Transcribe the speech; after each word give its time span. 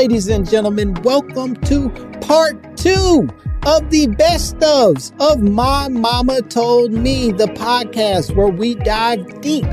Ladies 0.00 0.28
and 0.28 0.48
gentlemen. 0.48 0.94
Welcome 1.02 1.56
to 1.56 1.90
part 2.22 2.78
two 2.78 3.28
of 3.66 3.90
the 3.90 4.06
best 4.16 4.56
ofs 4.56 5.12
of 5.20 5.42
My 5.42 5.88
Mama 5.88 6.40
Told 6.40 6.90
Me, 6.90 7.32
the 7.32 7.48
podcast 7.48 8.34
where 8.34 8.48
we 8.48 8.76
dive 8.76 9.42
deep, 9.42 9.66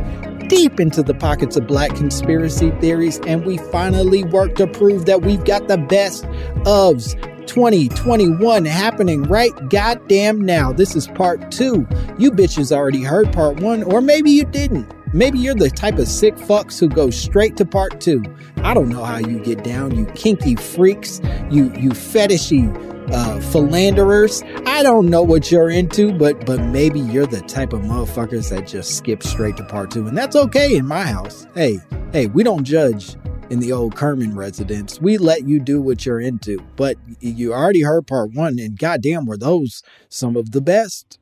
deep 0.50 0.82
into 0.82 1.02
the 1.02 1.14
pockets 1.14 1.56
of 1.56 1.66
black 1.66 1.96
conspiracy 1.96 2.72
theories 2.82 3.22
and 3.26 3.46
we 3.46 3.58
finally 3.72 4.26
work 4.26 4.56
to 4.56 4.68
prove 4.68 5.06
that 5.06 5.22
we've 5.22 5.46
got 5.46 5.70
the 5.70 5.78
best 5.78 6.26
ofs 6.66 7.14
2021 7.48 8.66
happening 8.66 9.24
right 9.24 9.54
goddamn 9.70 10.42
now. 10.42 10.74
This 10.74 10.94
is 10.94 11.08
part 11.08 11.52
two. 11.52 11.88
You 12.18 12.32
bitches 12.32 12.76
already 12.76 13.02
heard 13.02 13.32
part 13.32 13.62
one, 13.62 13.82
or 13.82 14.02
maybe 14.02 14.32
you 14.32 14.44
didn't. 14.44 14.97
Maybe 15.14 15.40
you're 15.40 15.56
the 15.56 15.70
type 15.70 15.98
of 15.98 16.08
sick 16.08 16.36
fucks 16.36 16.80
who 16.80 16.90
go 16.90 17.10
straight 17.10 17.58
to 17.58 17.66
part 17.66 18.02
two. 18.02 18.24
I 18.58 18.74
don't 18.74 18.90
know 18.90 19.04
how 19.04 19.18
you 19.18 19.40
get 19.40 19.64
down, 19.64 19.96
you 19.96 20.06
kinky 20.08 20.56
freaks, 20.56 21.22
you 21.50 21.72
you 21.76 21.92
fetishy 21.92 22.74
uh, 23.12 23.40
philanderers. 23.40 24.44
I 24.66 24.84
don't 24.84 25.10
know 25.10 25.24
what 25.24 25.52
you're 25.52 25.70
into, 25.70 26.12
but 26.14 26.46
but 26.46 26.62
maybe 26.62 27.00
you're 27.00 27.28
the 27.28 27.42
type 27.42 27.74
of 27.74 27.82
motherfuckers 27.82 28.50
that 28.50 28.68
just 28.68 28.98
skip 28.98 29.24
straight 29.24 29.58
to 29.58 29.64
part 29.64 29.92
two, 29.92 30.08
and 30.08 30.18
that's 30.18 30.36
okay 30.36 30.76
in 30.76 30.86
my 30.86 31.06
house. 31.06 31.48
Hey, 31.54 31.80
hey, 32.12 32.28
we 32.28 32.44
don't 32.44 32.64
judge 32.64 33.16
in 33.50 33.60
the 33.60 33.72
old 33.72 33.96
Kerman 33.96 34.36
residence. 34.36 35.00
We 35.00 35.18
let 35.18 35.48
you 35.48 35.60
do 35.60 35.82
what 35.82 36.06
you're 36.06 36.20
into. 36.20 36.60
But 36.76 36.98
you 37.20 37.54
already 37.54 37.82
heard 37.82 38.08
part 38.08 38.34
one, 38.34 38.60
and 38.60 38.78
goddamn, 38.78 39.26
were 39.26 39.38
those 39.38 39.82
some 40.10 40.36
of 40.36 40.52
the 40.52 40.62
best. 40.62 41.20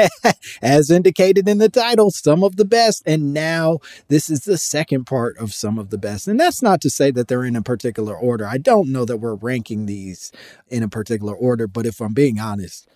As 0.62 0.90
indicated 0.90 1.48
in 1.48 1.58
the 1.58 1.68
title, 1.68 2.10
some 2.10 2.42
of 2.42 2.56
the 2.56 2.64
best. 2.64 3.02
And 3.06 3.32
now 3.32 3.78
this 4.08 4.28
is 4.28 4.40
the 4.40 4.58
second 4.58 5.04
part 5.04 5.36
of 5.38 5.54
some 5.54 5.78
of 5.78 5.90
the 5.90 5.98
best. 5.98 6.26
And 6.26 6.38
that's 6.38 6.62
not 6.62 6.80
to 6.82 6.90
say 6.90 7.10
that 7.12 7.28
they're 7.28 7.44
in 7.44 7.56
a 7.56 7.62
particular 7.62 8.16
order. 8.16 8.46
I 8.46 8.58
don't 8.58 8.90
know 8.90 9.04
that 9.04 9.18
we're 9.18 9.34
ranking 9.34 9.86
these 9.86 10.32
in 10.68 10.82
a 10.82 10.88
particular 10.88 11.34
order, 11.34 11.66
but 11.66 11.86
if 11.86 12.00
I'm 12.00 12.14
being 12.14 12.40
honest, 12.40 12.88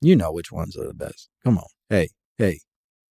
you 0.00 0.14
know 0.14 0.30
which 0.30 0.52
ones 0.52 0.76
are 0.76 0.86
the 0.86 0.94
best. 0.94 1.28
Come 1.44 1.58
on. 1.58 1.66
Hey, 1.88 2.10
hey, 2.36 2.60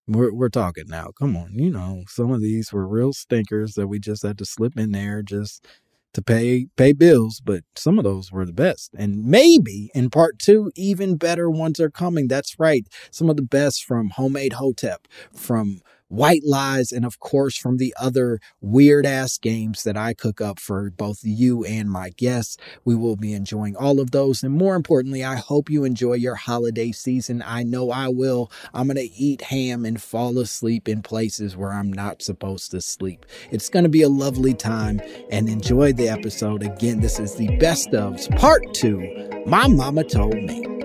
we're 0.08 0.34
we're 0.34 0.50
talking 0.50 0.86
now. 0.88 1.10
Come 1.18 1.36
on, 1.38 1.52
you 1.54 1.70
know, 1.70 2.04
some 2.08 2.32
of 2.32 2.42
these 2.42 2.72
were 2.74 2.88
real 2.88 3.14
stinkers 3.14 3.74
that 3.76 3.88
we 3.88 4.00
just 4.00 4.24
had 4.24 4.38
to 4.40 4.46
slip 4.46 4.78
in 4.78 4.92
there 4.92 5.22
just 5.22 5.66
to 6.14 6.22
pay 6.22 6.68
pay 6.78 6.94
bills, 6.94 7.42
but 7.44 7.64
some 7.76 7.98
of 8.00 8.04
those 8.04 8.32
were 8.32 8.46
the 8.46 8.54
best. 8.54 8.92
And 8.98 9.26
maybe 9.26 9.92
in 9.94 10.10
part 10.10 10.40
2 10.40 10.72
even 10.76 11.18
better 11.18 11.50
ones 11.50 11.80
are 11.80 11.92
coming. 11.92 12.28
That's 12.28 12.60
right. 12.60 12.88
Some 13.12 13.30
of 13.30 13.36
the 13.36 13.44
best 13.44 13.84
from 13.84 14.12
Homemade 14.12 14.54
Hotep, 14.54 15.08
from 15.34 15.82
White 16.10 16.44
Lies, 16.46 16.92
and 16.92 17.06
of 17.06 17.20
course 17.20 17.58
from 17.58 17.78
the 17.78 17.94
other 18.00 18.40
weird 18.62 19.06
ass 19.06 19.38
games 19.38 19.84
that 19.84 19.98
I 19.98 20.14
cook 20.14 20.42
up 20.42 20.60
for 20.60 20.90
both 20.92 21.20
you 21.24 21.64
and 21.66 21.90
my 21.90 22.10
guests. 22.10 22.58
We 22.86 22.96
will 22.96 23.16
be 23.16 23.34
enjoying 23.34 23.76
all 23.76 24.00
of 24.00 24.12
those. 24.12 24.44
And 24.44 24.54
more 24.54 24.76
importantly, 24.76 25.24
I 25.24 25.36
hope 25.36 25.70
you 25.70 25.84
enjoy 25.84 26.14
your 26.14 26.36
holiday 26.36 26.92
season. 26.92 27.44
I 27.46 27.64
know 27.64 27.92
I 27.92 28.08
will. 28.08 28.52
I'm 28.74 28.88
going 28.88 28.98
to 28.98 29.14
eat 29.14 29.42
ham 29.42 29.86
and 29.86 30.02
fall 30.02 30.38
asleep 30.40 30.88
in 30.88 31.02
places 31.02 31.58
where 31.58 31.74
I'm 31.74 31.92
not 31.92 32.22
supposed 32.22 32.72
to 32.72 32.82
sleep. 32.82 33.26
It's 33.52 33.70
going 33.70 33.84
to 33.84 33.90
be 33.90 34.02
a 34.02 34.10
lovely 34.10 34.54
time 34.54 35.02
and 35.32 35.50
enjoy 35.50 35.94
the 35.94 36.10
episode. 36.10 36.64
Again, 36.64 37.02
this 37.02 37.20
is 37.20 37.36
the 37.36 37.58
best 37.58 37.90
ofs 37.92 38.34
part 38.38 38.64
two. 38.74 39.44
My 39.46 39.68
mama 39.68 40.04
told 40.04 40.36
me. 40.36 40.77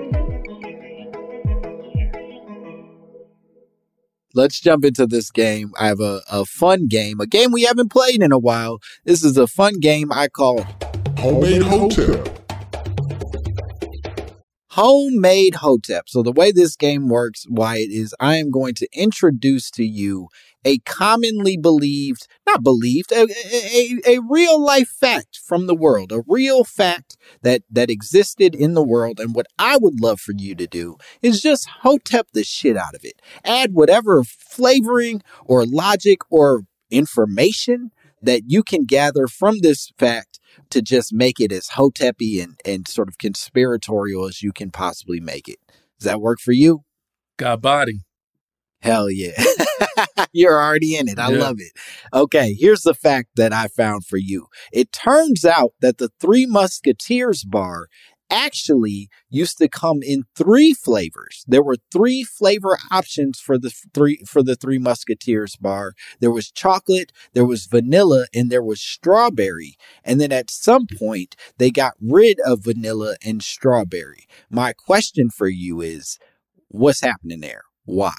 Let's 4.34 4.60
jump 4.60 4.84
into 4.84 5.06
this 5.06 5.31
game. 5.31 5.72
I 5.78 5.87
have 5.87 6.00
a, 6.00 6.22
a 6.31 6.44
fun 6.44 6.88
game, 6.88 7.20
a 7.20 7.26
game 7.26 7.53
we 7.53 7.62
haven't 7.62 7.91
played 7.91 8.22
in 8.22 8.32
a 8.32 8.38
while. 8.38 8.78
This 9.04 9.25
is 9.25 9.37
a 9.37 9.47
fun 9.47 9.81
game 9.81 10.12
I 10.12 10.28
call 10.28 10.66
Homemade 11.19 11.62
Hotep. 11.62 12.39
Homemade 14.71 15.57
Hotep. 15.57 16.09
So, 16.09 16.22
the 16.22 16.33
way 16.33 16.51
this 16.51 16.77
game 16.77 17.09
works, 17.09 17.45
Wyatt, 17.48 17.91
is 17.91 18.15
I 18.18 18.36
am 18.36 18.51
going 18.51 18.74
to 18.77 18.89
introduce 18.95 19.71
to 19.72 19.84
you 19.84 20.28
a 20.64 20.78
commonly 20.78 21.56
believed, 21.56 22.26
not 22.47 22.62
believed, 22.62 23.12
a, 23.12 23.26
a, 23.53 23.98
a, 24.06 24.20
real 24.28 24.62
life 24.62 24.88
fact 24.88 25.38
from 25.44 25.66
the 25.66 25.74
world, 25.74 26.12
a 26.12 26.22
real 26.26 26.64
fact 26.64 27.16
that, 27.42 27.62
that 27.70 27.91
existed 27.91 28.54
in 28.54 28.74
the 28.74 28.82
world. 28.82 29.18
And 29.18 29.34
what 29.34 29.47
I 29.59 29.76
would 29.76 30.00
love 30.00 30.20
for 30.20 30.32
you 30.36 30.54
to 30.54 30.66
do 30.66 30.97
is 31.20 31.41
just 31.41 31.68
hotep 31.82 32.28
the 32.32 32.44
shit 32.44 32.76
out 32.76 32.94
of 32.94 33.04
it. 33.04 33.20
Add 33.44 33.74
whatever 33.74 34.22
flavoring 34.24 35.22
or 35.44 35.66
logic 35.66 36.20
or 36.30 36.62
information 36.91 37.91
that 38.22 38.42
you 38.47 38.62
can 38.62 38.84
gather 38.84 39.26
from 39.26 39.59
this 39.59 39.92
fact 39.98 40.38
to 40.70 40.80
just 40.80 41.12
make 41.12 41.41
it 41.41 41.50
as 41.50 41.70
hoteppy 41.70 42.42
and, 42.42 42.60
and 42.64 42.86
sort 42.86 43.09
of 43.09 43.18
conspiratorial 43.18 44.26
as 44.26 44.42
you 44.42 44.53
can 44.53 44.70
possibly 44.70 45.18
make 45.18 45.48
it. 45.48 45.59
Does 45.98 46.06
that 46.06 46.20
work 46.20 46.38
for 46.41 46.53
you? 46.53 46.84
Got 47.36 47.60
body. 47.60 48.00
Hell 48.83 49.11
yeah. 49.11 49.41
You're 50.33 50.61
already 50.61 50.97
in 50.97 51.09
it. 51.09 51.19
I 51.19 51.31
Yeah. 51.31 51.39
love 51.39 51.57
it. 51.61 51.73
Okay, 52.13 52.55
here's 52.59 52.83
the 52.83 52.95
fact 52.95 53.31
that 53.37 53.53
I 53.53 53.69
found 53.69 54.05
for 54.05 54.17
you. 54.17 54.47
It 54.73 54.93
turns 54.93 55.45
out 55.45 55.73
that 55.81 55.99
the 55.99 56.11
Three 56.21 56.47
Musketeers 56.47 57.45
bar 57.45 57.87
actually 58.31 59.09
used 59.29 59.59
to 59.59 59.69
come 59.69 60.03
in 60.03 60.25
three 60.34 60.73
flavors. 60.73 61.45
There 61.47 61.63
were 61.63 61.77
three 61.93 62.25
flavor 62.25 62.79
options 62.91 63.39
for 63.39 63.59
the 63.59 63.71
three 63.93 64.23
for 64.27 64.43
the 64.43 64.57
Three 64.57 64.79
Musketeers 64.79 65.55
bar. 65.57 65.93
There 66.21 66.31
was 66.33 66.51
chocolate, 66.51 67.13
there 67.34 67.45
was 67.45 67.67
vanilla, 67.67 68.27
and 68.34 68.51
there 68.51 68.63
was 68.63 68.81
strawberry. 68.81 69.77
And 70.03 70.19
then 70.21 70.33
at 70.33 70.51
some 70.51 70.87
point, 70.87 71.37
they 71.59 71.71
got 71.71 71.93
rid 72.01 72.39
of 72.47 72.65
vanilla 72.65 73.17
and 73.25 73.43
strawberry. 73.43 74.27
My 74.51 74.73
question 74.73 75.29
for 75.29 75.49
you 75.49 75.83
is 75.83 76.19
what's 76.69 77.03
happening 77.03 77.41
there? 77.41 77.63
Why? 77.84 78.15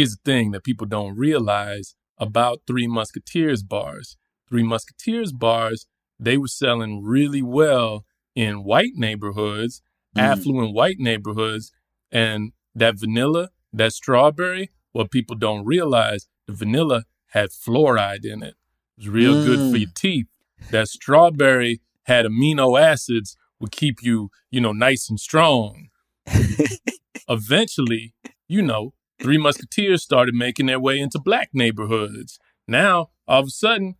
Here's 0.00 0.16
the 0.16 0.30
thing 0.32 0.50
that 0.52 0.64
people 0.64 0.86
don't 0.86 1.14
realize 1.16 1.94
about 2.16 2.62
Three 2.66 2.86
Musketeers 2.86 3.62
bars. 3.62 4.16
Three 4.48 4.62
Musketeers 4.62 5.30
bars, 5.32 5.86
they 6.18 6.38
were 6.38 6.48
selling 6.48 7.02
really 7.02 7.42
well 7.42 8.04
in 8.34 8.64
white 8.64 8.94
neighborhoods, 8.94 9.82
Mm. 10.16 10.22
affluent 10.22 10.74
white 10.74 10.98
neighborhoods, 10.98 11.70
and 12.10 12.52
that 12.74 12.98
vanilla, 12.98 13.50
that 13.72 13.92
strawberry, 13.92 14.70
what 14.92 15.10
people 15.10 15.36
don't 15.36 15.64
realize, 15.66 16.26
the 16.46 16.54
vanilla 16.54 17.04
had 17.28 17.50
fluoride 17.50 18.24
in 18.24 18.42
it. 18.42 18.54
It 18.96 18.96
was 18.96 19.08
real 19.08 19.44
good 19.44 19.58
for 19.70 19.76
Mm. 19.76 19.80
your 19.80 19.90
teeth. 19.94 20.26
That 20.70 20.88
strawberry 20.88 21.80
had 22.04 22.24
amino 22.24 22.80
acids 22.80 23.36
would 23.60 23.70
keep 23.70 24.02
you, 24.02 24.30
you 24.50 24.60
know, 24.62 24.72
nice 24.72 25.08
and 25.10 25.20
strong. 25.20 25.90
Eventually, 27.28 28.14
you 28.48 28.62
know, 28.62 28.94
Three 29.20 29.38
Musketeers 29.38 30.02
started 30.02 30.34
making 30.34 30.66
their 30.66 30.80
way 30.80 30.98
into 30.98 31.18
black 31.18 31.50
neighborhoods. 31.52 32.38
Now, 32.66 33.10
all 33.28 33.40
of 33.40 33.46
a 33.48 33.50
sudden, 33.50 33.96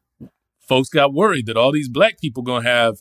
folks 0.61 0.89
got 0.89 1.13
worried 1.13 1.47
that 1.47 1.57
all 1.57 1.73
these 1.73 1.89
black 1.89 2.19
people 2.19 2.43
gonna 2.43 2.69
have 2.69 2.99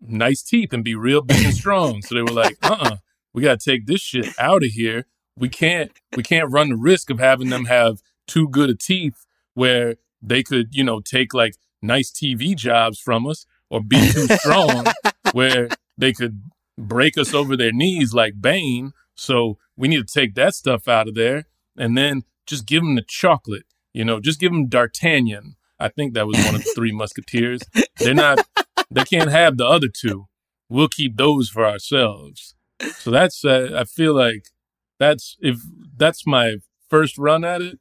nice 0.00 0.42
teeth 0.42 0.72
and 0.72 0.82
be 0.84 0.94
real 0.94 1.22
big 1.22 1.44
and 1.44 1.54
strong. 1.54 2.02
So 2.02 2.14
they 2.14 2.22
were 2.22 2.28
like, 2.28 2.56
uh-uh, 2.62 2.96
we 3.32 3.42
gotta 3.42 3.58
take 3.58 3.86
this 3.86 4.00
shit 4.00 4.28
out 4.38 4.64
of 4.64 4.70
here. 4.70 5.06
We 5.36 5.48
can't 5.48 5.92
we 6.16 6.22
can't 6.22 6.50
run 6.50 6.70
the 6.70 6.76
risk 6.76 7.10
of 7.10 7.18
having 7.18 7.50
them 7.50 7.66
have 7.66 8.00
too 8.26 8.48
good 8.48 8.70
of 8.70 8.78
teeth 8.78 9.26
where 9.54 9.96
they 10.22 10.42
could, 10.42 10.74
you 10.74 10.82
know, 10.82 11.00
take 11.00 11.34
like 11.34 11.54
nice 11.82 12.10
TV 12.10 12.56
jobs 12.56 12.98
from 12.98 13.26
us 13.26 13.46
or 13.70 13.82
be 13.82 14.00
too 14.10 14.26
strong 14.28 14.86
where 15.32 15.68
they 15.98 16.12
could 16.12 16.42
break 16.78 17.16
us 17.18 17.34
over 17.34 17.56
their 17.56 17.72
knees 17.72 18.14
like 18.14 18.40
Bane. 18.40 18.92
So 19.14 19.58
we 19.76 19.88
need 19.88 20.06
to 20.06 20.12
take 20.20 20.34
that 20.34 20.54
stuff 20.54 20.88
out 20.88 21.08
of 21.08 21.14
there 21.14 21.44
and 21.76 21.96
then 21.96 22.22
just 22.46 22.66
give 22.66 22.82
them 22.82 22.94
the 22.94 23.02
chocolate. 23.06 23.64
You 23.92 24.04
know, 24.04 24.20
just 24.20 24.40
give 24.40 24.52
them 24.52 24.68
D'Artagnan. 24.68 25.56
I 25.78 25.88
think 25.88 26.14
that 26.14 26.26
was 26.26 26.36
one 26.44 26.54
of 26.54 26.64
the 26.64 26.72
three 26.74 26.92
musketeers. 27.02 27.60
They're 27.98 28.14
not, 28.14 28.46
they 28.90 29.04
can't 29.04 29.30
have 29.30 29.56
the 29.56 29.66
other 29.66 29.88
two. 29.88 30.26
We'll 30.68 30.88
keep 30.88 31.16
those 31.16 31.48
for 31.48 31.64
ourselves. 31.66 32.54
So 32.98 33.10
that's, 33.10 33.44
uh, 33.44 33.70
I 33.76 33.84
feel 33.84 34.14
like 34.14 34.46
that's, 34.98 35.36
if 35.40 35.58
that's 35.96 36.26
my 36.26 36.56
first 36.90 37.16
run 37.18 37.44
at 37.44 37.62
it, 37.62 37.78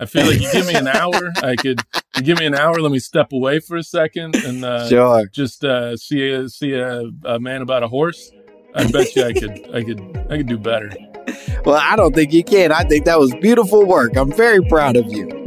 I 0.00 0.06
feel 0.06 0.26
like 0.26 0.40
you 0.40 0.50
give 0.52 0.66
me 0.66 0.74
an 0.74 0.88
hour, 0.88 1.30
I 1.42 1.54
could, 1.54 1.80
you 2.16 2.22
give 2.22 2.38
me 2.40 2.46
an 2.46 2.56
hour, 2.56 2.80
let 2.80 2.90
me 2.90 2.98
step 2.98 3.32
away 3.32 3.60
for 3.60 3.76
a 3.76 3.84
second 3.84 4.34
and, 4.34 4.64
uh, 4.64 4.88
Sure. 4.88 5.26
just 5.26 5.64
uh, 5.64 5.96
see 5.96 6.28
a 6.30 6.48
see 6.48 6.72
a, 6.74 7.04
a 7.24 7.38
man 7.38 7.62
about 7.62 7.84
a 7.84 7.88
horse. 7.88 8.32
I 8.74 8.90
bet 8.90 9.14
you 9.14 9.22
I 9.24 9.32
could 9.32 9.52
I 9.74 9.84
could 9.84 10.00
I 10.30 10.36
could 10.38 10.48
do 10.48 10.58
better. 10.58 10.90
Well, 11.64 11.76
I 11.76 11.96
don't 11.96 12.14
think 12.14 12.32
you 12.32 12.42
can. 12.42 12.72
I 12.72 12.84
think 12.84 13.04
that 13.04 13.18
was 13.18 13.34
beautiful 13.36 13.84
work. 13.84 14.16
I'm 14.16 14.32
very 14.32 14.62
proud 14.62 14.96
of 14.96 15.12
you. 15.12 15.41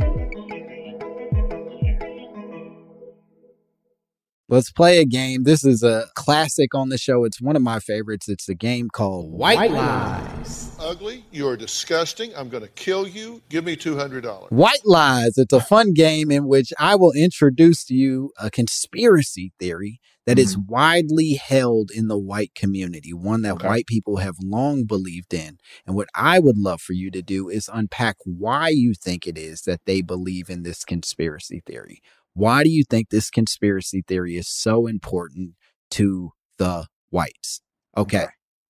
Let's 4.48 4.72
play 4.72 5.00
a 5.00 5.06
game. 5.06 5.44
This 5.44 5.66
is 5.66 5.82
a 5.82 6.06
classic 6.14 6.76
on 6.76 6.90
the 6.90 7.00
show. 7.00 7.24
It's 7.24 7.42
one 7.42 7.56
of 7.56 7.64
my 7.64 7.80
favorites. 7.80 8.30
It's 8.30 8.48
a 8.48 8.54
game 8.54 8.90
called 8.94 9.32
White, 9.32 9.72
Lies. 9.72 10.78
Ugly, 10.80 11.26
you're 11.32 11.58
disgusting. 11.58 12.32
I'm 12.36 12.50
going 12.50 12.62
to 12.62 12.70
kill 12.70 13.08
you. 13.08 13.42
Give 13.50 13.66
me 13.66 13.76
$200. 13.76 14.52
White 14.52 14.86
Lies. 14.86 15.40
It's 15.40 15.52
a 15.52 15.60
fun 15.60 15.94
game 15.94 16.30
in 16.30 16.48
which 16.48 16.72
I 16.78 16.96
will 16.96 17.12
introduce 17.14 17.84
to 17.86 17.96
you 17.96 18.34
a 18.40 18.52
conspiracy 18.52 19.52
theory 19.60 20.00
that 20.28 20.38
is 20.38 20.56
mm-hmm. 20.56 20.72
widely 20.72 21.34
held 21.34 21.90
in 21.90 22.08
the 22.08 22.18
white 22.18 22.54
community, 22.54 23.14
one 23.14 23.42
that 23.42 23.56
Okay. 23.56 23.68
white 23.68 23.88
people 23.88 24.18
have 24.18 24.36
long 24.44 24.84
believed 24.84 25.34
in. 25.34 25.58
And 25.88 25.96
what 25.96 26.08
I 26.14 26.38
would 26.38 26.58
love 26.58 26.82
for 26.82 26.94
you 26.94 27.10
to 27.12 27.24
do 27.24 27.50
is 27.50 27.68
unpack 27.74 28.18
why 28.26 28.70
you 28.70 28.94
think 28.94 29.26
it 29.26 29.40
is 29.40 29.62
that 29.62 29.82
they 29.86 30.02
believe 30.02 30.52
in 30.52 30.62
this 30.62 30.84
conspiracy 30.84 31.64
theory. 31.66 32.02
Why 32.36 32.64
do 32.64 32.70
you 32.70 32.84
think 32.84 33.10
this 33.10 33.30
conspiracy 33.30 34.04
theory 34.08 34.36
is 34.36 34.48
so 34.48 34.88
important 34.88 35.56
to 35.92 36.32
the 36.58 36.88
whites? 37.10 37.62
Okay. 37.98 38.24
Okay. 38.24 38.28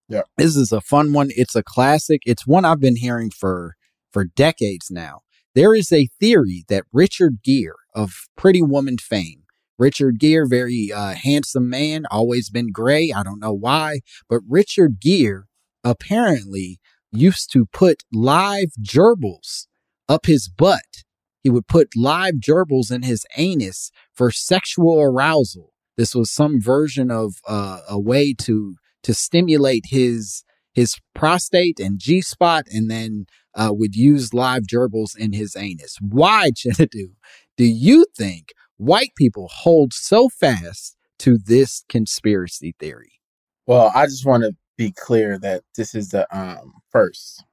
Yeah. 0.07 0.21
This 0.37 0.55
is 0.55 0.71
a 0.71 0.81
fun 0.81 1.13
one. 1.13 1.29
It's 1.31 1.55
a 1.55 1.63
classic. 1.63 2.21
It's 2.25 2.45
one 2.45 2.63
I've 2.63 2.79
been 2.79 2.95
hearing 2.97 3.31
for 3.31 3.75
for 4.13 4.23
decades 4.23 4.91
now. 4.91 5.21
There 5.55 5.73
is 5.73 5.91
a 5.91 6.09
theory 6.19 6.63
that 6.69 6.83
Richard 6.93 7.39
Gere 7.43 7.73
of 7.95 8.27
Pretty 8.37 8.61
Woman 8.61 8.97
fame, 8.97 9.43
Richard 9.79 10.19
Gere, 10.19 10.45
very 10.47 10.91
uh, 10.93 11.15
handsome 11.15 11.69
man, 11.69 12.05
always 12.11 12.49
been 12.49 12.71
gray. 12.71 13.11
I 13.11 13.23
don't 13.23 13.39
know 13.39 13.53
why, 13.53 14.01
but 14.29 14.41
Richard 14.47 14.99
Gere 15.01 15.45
apparently 15.83 16.79
used 17.11 17.51
to 17.53 17.65
put 17.65 18.03
live 18.13 18.73
gerbils 18.81 19.67
up 20.07 20.27
his 20.27 20.47
butt. 20.49 21.04
He 21.45 21.51
would 21.51 21.67
put 21.67 21.95
live 21.95 22.37
gerbils 22.37 22.91
in 22.91 23.03
his 23.03 23.23
anus 23.37 23.91
for 24.11 24.31
sexual 24.31 24.99
arousal. 24.99 25.73
This 25.95 26.15
was 26.15 26.31
some 26.31 26.59
version 26.59 27.11
of 27.11 27.35
uh, 27.47 27.81
a 27.87 27.99
way 27.99 28.33
to 28.39 28.77
to 29.03 29.13
stimulate 29.13 29.83
his 29.89 30.43
his 30.73 30.95
prostate 31.13 31.79
and 31.79 31.99
G 31.99 32.21
spot, 32.21 32.65
and 32.73 32.89
then 32.89 33.27
uh, 33.53 33.69
would 33.71 33.95
use 33.95 34.33
live 34.33 34.63
gerbils 34.63 35.15
in 35.15 35.33
his 35.33 35.55
anus. 35.55 35.97
Why, 36.01 36.49
Chinadu, 36.57 37.11
do 37.57 37.63
you 37.63 38.07
think 38.17 38.53
white 38.77 39.11
people 39.15 39.47
hold 39.47 39.93
so 39.93 40.29
fast 40.29 40.97
to 41.19 41.37
this 41.37 41.83
conspiracy 41.87 42.73
theory? 42.79 43.19
Well, 43.67 43.91
I 43.93 44.07
just 44.07 44.25
want 44.25 44.41
to 44.45 44.53
be 44.79 44.91
clear 44.93 45.37
that 45.37 45.61
this 45.77 45.93
is 45.93 46.09
the 46.09 46.25
um 46.35 46.73
first 46.89 47.43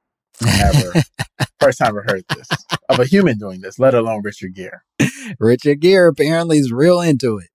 ever 0.47 0.93
first 1.59 1.77
time 1.77 1.95
I 1.95 2.11
heard 2.11 2.25
this 2.35 2.47
of 2.89 2.99
a 2.99 3.05
human 3.05 3.37
doing 3.37 3.61
this, 3.61 3.79
let 3.79 3.93
alone 3.93 4.21
Richard 4.23 4.53
Gere. 4.55 4.79
Richard 5.39 5.79
Gere 5.81 6.07
apparently 6.09 6.57
is 6.57 6.71
real 6.71 7.01
into 7.01 7.37
it. 7.37 7.49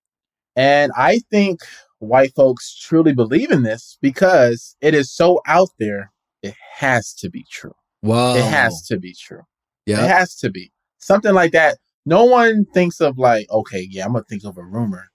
And 0.56 0.90
I 0.96 1.20
think 1.30 1.60
white 2.00 2.34
folks 2.34 2.76
truly 2.76 3.12
believe 3.12 3.50
in 3.50 3.62
this 3.62 3.98
because 4.00 4.76
it 4.80 4.94
is 4.94 5.12
so 5.12 5.40
out 5.46 5.68
there. 5.78 6.12
It 6.42 6.54
has 6.76 7.12
to 7.14 7.30
be 7.30 7.44
true. 7.50 7.74
Wow. 8.02 8.34
It 8.36 8.44
has 8.44 8.82
to 8.88 8.98
be 8.98 9.14
true. 9.14 9.42
Yeah. 9.86 10.04
It 10.04 10.08
has 10.08 10.36
to 10.36 10.50
be 10.50 10.72
something 10.98 11.34
like 11.34 11.52
that. 11.52 11.78
No 12.06 12.24
one 12.24 12.64
thinks 12.66 13.00
of 13.00 13.18
like, 13.18 13.50
okay, 13.50 13.86
yeah, 13.90 14.04
I'm 14.06 14.12
gonna 14.12 14.24
think 14.28 14.44
of 14.44 14.56
a 14.56 14.62
rumor 14.64 15.08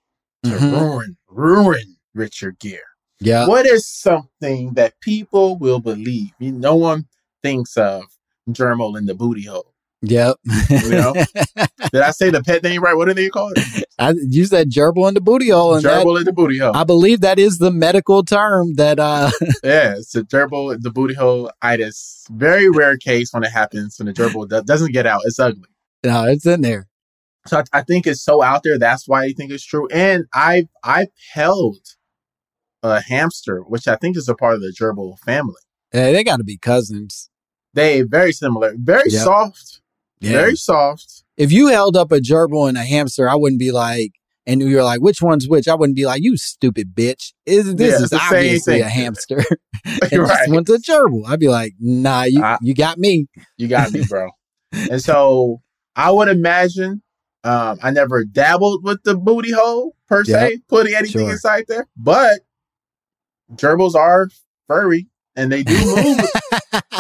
to 0.44 0.50
Mhm. 0.50 0.72
ruin 0.80 1.18
ruin 1.30 1.96
Richard 2.14 2.60
Gere. 2.60 2.80
Yeah. 3.20 3.48
What 3.48 3.66
is 3.66 3.88
something 3.88 4.74
that 4.74 5.00
people 5.00 5.58
will 5.58 5.80
believe? 5.80 6.32
You- 6.40 6.52
No 6.52 6.76
one 6.76 7.08
thinks 7.42 7.78
of 7.78 8.04
Germo 8.50 8.98
in 8.98 9.06
the 9.06 9.16
booty 9.16 9.44
hole. 9.46 9.73
Yep. 10.06 10.36
You 10.70 10.90
know? 10.90 11.14
Did 11.94 12.02
I 12.02 12.12
say 12.12 12.30
the 12.30 12.44
pet 12.46 12.62
name 12.62 12.84
right? 12.84 12.94
What 12.96 13.08
do 13.08 13.14
they 13.14 13.30
call 13.30 13.52
it? 13.56 13.86
I, 13.98 14.14
you 14.28 14.44
said 14.46 14.70
gerbil 14.70 15.08
in 15.08 15.14
the 15.14 15.22
booty 15.22 15.50
hole, 15.50 15.76
and 15.76 15.84
that, 15.86 16.06
Gerbil 16.06 16.20
in 16.20 16.26
the 16.26 16.34
booty 16.34 16.58
hole. 16.58 16.76
I 16.76 16.84
believe 16.84 17.22
that 17.22 17.40
is 17.40 17.58
the 17.60 17.72
medical 17.72 18.24
term 18.24 18.74
that 18.76 19.00
uh 19.00 19.32
yeah, 19.64 19.96
it's 19.98 20.14
a 20.16 20.24
gerbil 20.24 20.76
in 20.76 20.82
the 20.82 20.92
booty 20.92 21.14
hole 21.14 21.52
itis. 21.62 22.26
Very 22.32 22.70
rare 22.70 22.98
case 22.98 23.32
when 23.34 23.44
it 23.44 23.52
happens 23.52 23.98
when 23.98 24.08
the 24.08 24.14
gerbil 24.14 24.50
do- 24.50 24.64
doesn't 24.64 24.92
get 24.92 25.06
out. 25.06 25.22
It's 25.26 25.40
ugly. 25.40 25.70
no, 26.04 26.26
it's 26.26 26.46
in 26.46 26.62
there. 26.62 26.88
So 27.48 27.60
I, 27.60 27.64
I 27.80 27.82
think 27.82 28.06
it's 28.08 28.22
so 28.22 28.42
out 28.42 28.64
there. 28.64 28.78
That's 28.78 29.08
why 29.08 29.24
I 29.24 29.32
think 29.34 29.52
it's 29.52 29.66
true. 29.66 29.88
And 29.90 30.26
I 30.34 30.68
I 30.84 31.08
held 31.34 31.78
a 32.82 33.00
hamster, 33.02 33.62
which 33.62 33.88
I 33.88 33.96
think 33.96 34.18
is 34.18 34.28
a 34.28 34.36
part 34.36 34.56
of 34.56 34.62
the 34.62 34.74
gerbil 34.78 35.18
family. 35.20 35.62
Yeah, 35.94 36.12
they 36.12 36.24
got 36.26 36.38
to 36.38 36.44
be 36.44 36.58
cousins. 36.58 37.30
They 37.76 38.02
very 38.02 38.34
similar, 38.34 38.74
very 38.78 39.10
Yep. 39.10 39.24
soft, 39.24 39.82
Yeah. 40.24 40.32
very 40.34 40.56
soft. 40.56 41.24
if 41.38 41.52
you 41.52 41.68
held 41.68 41.96
up 41.98 42.12
a 42.12 42.20
gerbil 42.20 42.68
and 42.70 42.78
a 42.78 42.84
hamster, 42.84 43.30
I 43.30 43.36
wouldn't 43.36 43.60
be 43.60 43.72
like, 43.72 44.12
and 44.46 44.62
you 44.62 44.76
were 44.76 44.84
like, 44.84 45.02
which 45.02 45.22
one's 45.22 45.48
which? 45.48 45.68
I 45.68 45.76
wouldn't 45.76 45.96
be 45.96 46.06
like, 46.06 46.22
you 46.22 46.36
stupid 46.38 46.94
bitch. 46.94 47.32
Is 47.46 47.76
this 47.76 47.90
Yeah, 47.90 47.96
is 47.96 48.02
it's 48.04 48.12
the 48.12 48.20
same 48.20 48.38
obviously 48.38 48.80
a 48.82 48.90
hamster? 48.90 49.38
and 49.86 50.12
You're 50.12 50.28
this 50.28 50.48
one's 50.50 50.70
a 50.70 50.80
gerbil. 50.80 51.28
I'd 51.28 51.40
be 51.40 51.48
like, 51.50 51.74
nah, 51.80 52.24
you 52.24 52.44
I- 52.44 52.58
you 52.62 52.74
got 52.74 52.98
me. 52.98 53.28
You 53.58 53.68
got 53.68 53.92
me, 53.92 54.04
bro. 54.08 54.30
and 54.72 55.02
so 55.02 55.62
I 55.96 56.12
would 56.12 56.28
imagine. 56.30 57.02
Um, 57.46 57.78
I 57.84 57.92
never 57.92 58.24
dabbled 58.24 58.86
with 58.86 59.04
the 59.04 59.18
booty 59.18 59.52
hole 59.52 59.96
per 60.08 60.24
se, 60.24 60.50
Yep. 60.52 60.60
putting 60.70 60.96
anything 60.96 61.24
Sure. 61.24 61.32
inside 61.32 61.66
there. 61.68 61.88
But 61.98 62.40
gerbils 63.56 63.96
are 63.96 64.30
furry 64.68 65.08
and 65.36 65.52
they 65.52 65.64
do 65.64 65.74
move. 65.96 66.20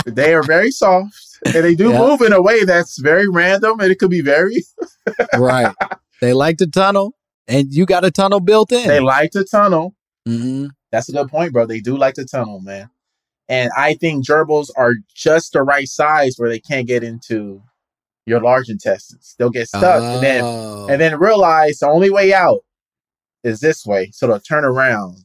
they 0.06 0.34
are 0.34 0.44
very 0.44 0.72
soft 0.72 1.33
and 1.46 1.64
they 1.64 1.76
do 1.76 1.90
Yeah. 1.92 2.00
move 2.00 2.22
in 2.22 2.34
a 2.34 2.42
way 2.42 2.64
that's 2.64 2.98
very 3.00 3.28
random 3.28 3.80
and 3.80 3.92
it 3.92 4.00
could 4.00 4.10
be 4.10 4.22
very 4.22 4.64
right. 5.38 5.74
They 6.22 6.34
like 6.34 6.58
to 6.58 6.68
tunnel, 6.68 7.16
and 7.48 7.74
you 7.74 7.86
got 7.86 8.06
a 8.06 8.12
tunnel 8.12 8.40
built 8.40 8.72
in. 8.72 8.88
they 8.88 9.00
like 9.00 9.32
to 9.32 9.44
tunnel. 9.44 9.96
hmm 10.26 10.68
That's 10.92 11.10
a 11.10 11.12
good 11.12 11.30
point, 11.30 11.52
bro. 11.54 11.66
They 11.66 11.80
do 11.82 11.98
like 11.98 12.14
to 12.16 12.26
tunnel, 12.26 12.62
man. 12.62 12.90
And 13.50 13.72
I 13.76 13.96
think 13.96 14.26
gerbils 14.26 14.70
are 14.78 14.94
just 15.14 15.52
the 15.54 15.64
right 15.64 15.88
size 15.88 16.36
where 16.38 16.50
they 16.50 16.60
can't 16.60 16.88
get 16.88 17.04
into 17.04 17.62
your 18.26 18.40
large 18.40 18.70
intestines. 18.70 19.36
They'll 19.38 19.50
get 19.50 19.68
stuck 19.68 20.02
and 20.02 20.24
then 20.24 20.44
Oh. 20.46 20.88
and 20.90 21.02
then 21.02 21.20
realize 21.20 21.80
the 21.80 21.88
only 21.88 22.10
way 22.10 22.34
out 22.34 22.62
is 23.44 23.60
this 23.60 23.86
way. 23.86 24.12
So 24.14 24.28
they'll 24.28 24.40
turn 24.40 24.64
around. 24.64 25.18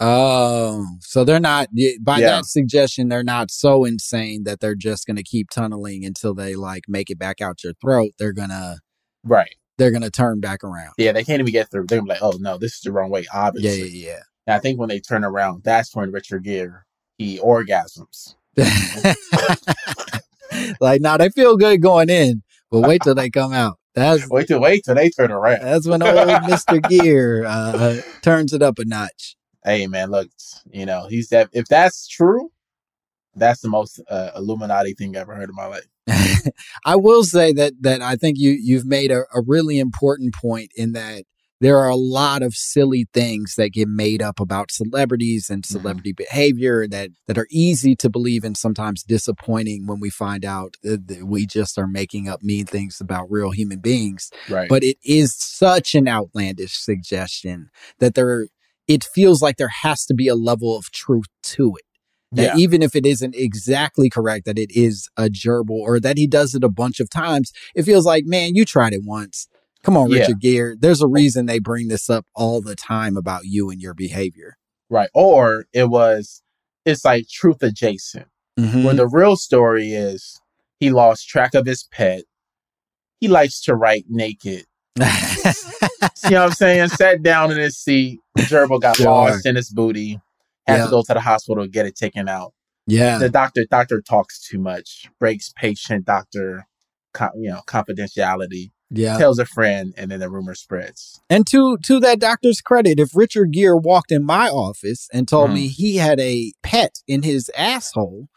Oh, 0.00 0.86
so 1.00 1.24
they're 1.24 1.40
not 1.40 1.68
by 2.00 2.18
Yeah. 2.18 2.36
that 2.36 2.44
suggestion. 2.46 3.08
They're 3.08 3.24
not 3.24 3.50
so 3.50 3.84
insane 3.84 4.44
that 4.44 4.60
they're 4.60 4.76
just 4.76 5.06
going 5.06 5.16
to 5.16 5.24
keep 5.24 5.50
tunneling 5.50 6.04
until 6.04 6.34
they 6.34 6.54
like 6.54 6.84
make 6.88 7.10
it 7.10 7.18
back 7.18 7.40
out 7.40 7.64
your 7.64 7.72
throat. 7.80 8.12
They're 8.18 8.32
gonna 8.32 8.78
Right. 9.24 9.56
they're 9.76 9.90
gonna 9.90 10.10
turn 10.10 10.38
back 10.40 10.62
around. 10.62 10.92
Yeah, 10.98 11.12
they 11.12 11.24
can't 11.24 11.40
even 11.40 11.52
get 11.52 11.70
through. 11.70 11.86
They're 11.88 12.02
like, 12.02 12.22
oh 12.22 12.34
no, 12.38 12.58
this 12.58 12.74
is 12.74 12.80
the 12.82 12.92
wrong 12.92 13.10
way, 13.10 13.22
Yeah, 13.22 13.26
obviously. 13.34 13.88
yeah, 13.88 14.20
And 14.46 14.54
I 14.54 14.60
think 14.60 14.78
when 14.78 14.88
they 14.88 15.00
turn 15.00 15.24
around, 15.24 15.64
that's 15.64 15.94
when 15.96 16.12
Richard 16.12 16.44
Gere 16.44 16.84
he 17.18 17.38
orgasms. 17.40 18.34
like, 20.80 21.00
now 21.00 21.16
they 21.16 21.28
feel 21.30 21.56
good 21.56 21.82
going 21.82 22.08
in, 22.10 22.42
but 22.70 22.80
wait 22.82 23.02
till 23.02 23.14
they 23.14 23.30
come 23.30 23.52
out. 23.52 23.78
That's 23.94 24.28
Wait 24.28 24.46
till 24.46 24.60
wait 24.60 24.84
till 24.84 24.94
they 24.94 25.10
turn 25.10 25.32
around. 25.32 25.62
that's 25.62 25.86
when 25.88 26.02
old 26.04 26.42
Mister 26.48 26.78
Gere 26.88 27.44
uh, 27.44 28.00
turns 28.22 28.52
it 28.52 28.62
up 28.62 28.78
a 28.78 28.84
notch. 28.84 29.34
Hey 29.64 29.86
man, 29.86 30.10
look, 30.10 30.28
you 30.72 30.86
know, 30.86 31.06
he's 31.08 31.28
that 31.28 31.48
if 31.52 31.66
that's 31.66 32.06
true, 32.06 32.50
that's 33.34 33.60
the 33.60 33.68
most 33.68 34.00
uh, 34.10 34.30
Illuminati 34.36 34.94
thing 34.94 35.16
I've 35.16 35.22
ever 35.22 35.34
heard 35.34 35.50
in 35.50 35.54
my 35.54 35.66
life. 35.66 35.86
I 36.84 36.96
will 36.96 37.24
say 37.24 37.52
that 37.52 37.74
that 37.80 38.02
I 38.02 38.16
think 38.16 38.38
you 38.38 38.50
you've 38.50 38.86
made 38.86 39.10
a, 39.10 39.22
a 39.34 39.42
really 39.46 39.78
important 39.78 40.34
point 40.34 40.70
in 40.74 40.92
that 40.92 41.24
there 41.60 41.78
are 41.78 41.88
a 41.88 41.96
lot 41.96 42.42
of 42.42 42.54
silly 42.54 43.08
things 43.12 43.54
that 43.56 43.70
get 43.70 43.88
made 43.88 44.22
up 44.22 44.38
about 44.38 44.70
celebrities 44.70 45.50
and 45.50 45.66
celebrity 45.66 46.12
behavior 46.12 46.86
that 46.86 47.10
that 47.26 47.36
are 47.36 47.48
easy 47.50 47.96
to 47.96 48.08
believe 48.08 48.44
and 48.44 48.56
sometimes 48.56 49.02
disappointing 49.02 49.86
when 49.86 50.00
we 50.00 50.10
find 50.10 50.44
out 50.44 50.74
that 50.82 51.08
that 51.08 51.26
we 51.26 51.46
just 51.46 51.78
are 51.78 51.88
making 51.88 52.28
up 52.28 52.42
mean 52.42 52.64
things 52.64 53.00
about 53.00 53.30
real 53.30 53.50
human 53.50 53.80
beings. 53.80 54.30
Right. 54.48 54.68
But 54.68 54.84
it 54.84 54.98
is 55.04 55.34
such 55.36 55.94
an 55.94 56.08
outlandish 56.08 56.78
suggestion 56.78 57.70
that 57.98 58.14
there 58.14 58.46
it 58.88 59.04
feels 59.04 59.40
like 59.42 59.56
there 59.58 59.68
has 59.82 60.04
to 60.06 60.14
be 60.14 60.26
a 60.28 60.34
level 60.34 60.76
of 60.76 60.90
truth 60.90 61.26
to 61.42 61.76
it 61.76 61.84
that 62.32 62.56
yeah. 62.56 62.62
even 62.62 62.82
if 62.82 62.94
it 62.96 63.06
isn't 63.06 63.34
exactly 63.34 64.10
correct 64.10 64.44
that 64.44 64.58
it 64.58 64.70
is 64.72 65.08
a 65.16 65.28
gerbil 65.28 65.70
or 65.70 65.98
that 66.00 66.18
he 66.18 66.26
does 66.26 66.54
it 66.54 66.62
a 66.64 66.68
bunch 66.68 67.00
of 67.00 67.08
times, 67.08 67.52
it 67.74 67.84
feels 67.84 68.04
like, 68.04 68.24
man, 68.26 68.54
you 68.54 68.64
tried 68.66 68.92
it 68.92 69.02
once. 69.04 69.48
Come 69.82 69.96
on, 69.96 70.10
Yeah. 70.10 70.20
Richard 70.20 70.40
Gere. 70.40 70.74
There's 70.78 71.00
a 71.00 71.06
reason 71.06 71.46
they 71.46 71.58
bring 71.58 71.88
this 71.88 72.10
up 72.10 72.26
all 72.34 72.60
the 72.60 72.74
time 72.74 73.16
about 73.16 73.42
you 73.44 73.70
and 73.70 73.80
your 73.80 73.94
behavior. 73.94 74.56
right. 74.90 75.08
Or 75.14 75.66
it 75.72 75.88
was 75.88 76.42
it's 76.84 77.04
like 77.04 77.28
truth 77.28 77.62
adjacent. 77.62 78.26
Mhm. 78.58 78.84
When 78.84 78.96
the 78.96 79.06
real 79.06 79.36
story 79.36 79.92
is 79.92 80.40
he 80.80 80.90
lost 80.90 81.28
track 81.28 81.54
of 81.54 81.66
his 81.66 81.84
pet. 81.90 82.24
He 83.20 83.28
likes 83.28 83.60
to 83.62 83.74
write 83.74 84.04
naked. 84.08 84.64
See 86.14 86.34
what 86.34 86.42
I'm 86.42 86.50
saying? 86.52 86.88
Sat 86.90 87.22
down 87.22 87.50
in 87.50 87.58
his 87.58 87.76
seat. 87.78 88.20
Gerbil 88.38 88.80
got 88.80 88.96
Sure. 88.96 89.06
lost 89.06 89.46
in 89.46 89.56
his 89.56 89.70
booty. 89.70 90.18
Had 90.66 90.76
Yeah. 90.78 90.84
to 90.84 90.90
go 90.90 91.02
to 91.02 91.14
the 91.14 91.20
hospital 91.20 91.64
to 91.64 91.68
get 91.70 91.86
it 91.86 91.96
taken 91.96 92.28
out. 92.28 92.52
yeah. 92.86 93.18
The 93.18 93.28
doctor 93.28 93.64
doctor 93.70 94.00
talks 94.00 94.40
too 94.40 94.58
much. 94.58 95.08
Breaks 95.18 95.52
patient 95.56 96.04
doctor 96.06 96.66
co- 97.14 97.30
you 97.36 97.50
know, 97.50 97.60
confidentiality. 97.66 98.70
Yeah. 98.90 99.18
Tells 99.18 99.38
a 99.38 99.44
friend 99.44 99.92
and 99.98 100.10
then 100.10 100.20
the 100.20 100.30
rumor 100.30 100.54
spreads. 100.54 101.20
And 101.28 101.46
to 101.48 101.76
to 101.84 102.00
that 102.00 102.18
doctor's 102.20 102.60
credit, 102.62 102.98
if 102.98 103.14
Richard 103.14 103.52
Gere 103.52 103.76
walked 103.78 104.10
in 104.12 104.24
my 104.24 104.48
office 104.48 105.08
and 105.12 105.28
told 105.28 105.50
Mhm. 105.50 105.54
me 105.54 105.68
he 105.68 105.96
had 105.96 106.18
a 106.20 106.52
pet 106.62 106.96
in 107.06 107.22
his 107.22 107.50
asshole, 107.56 108.28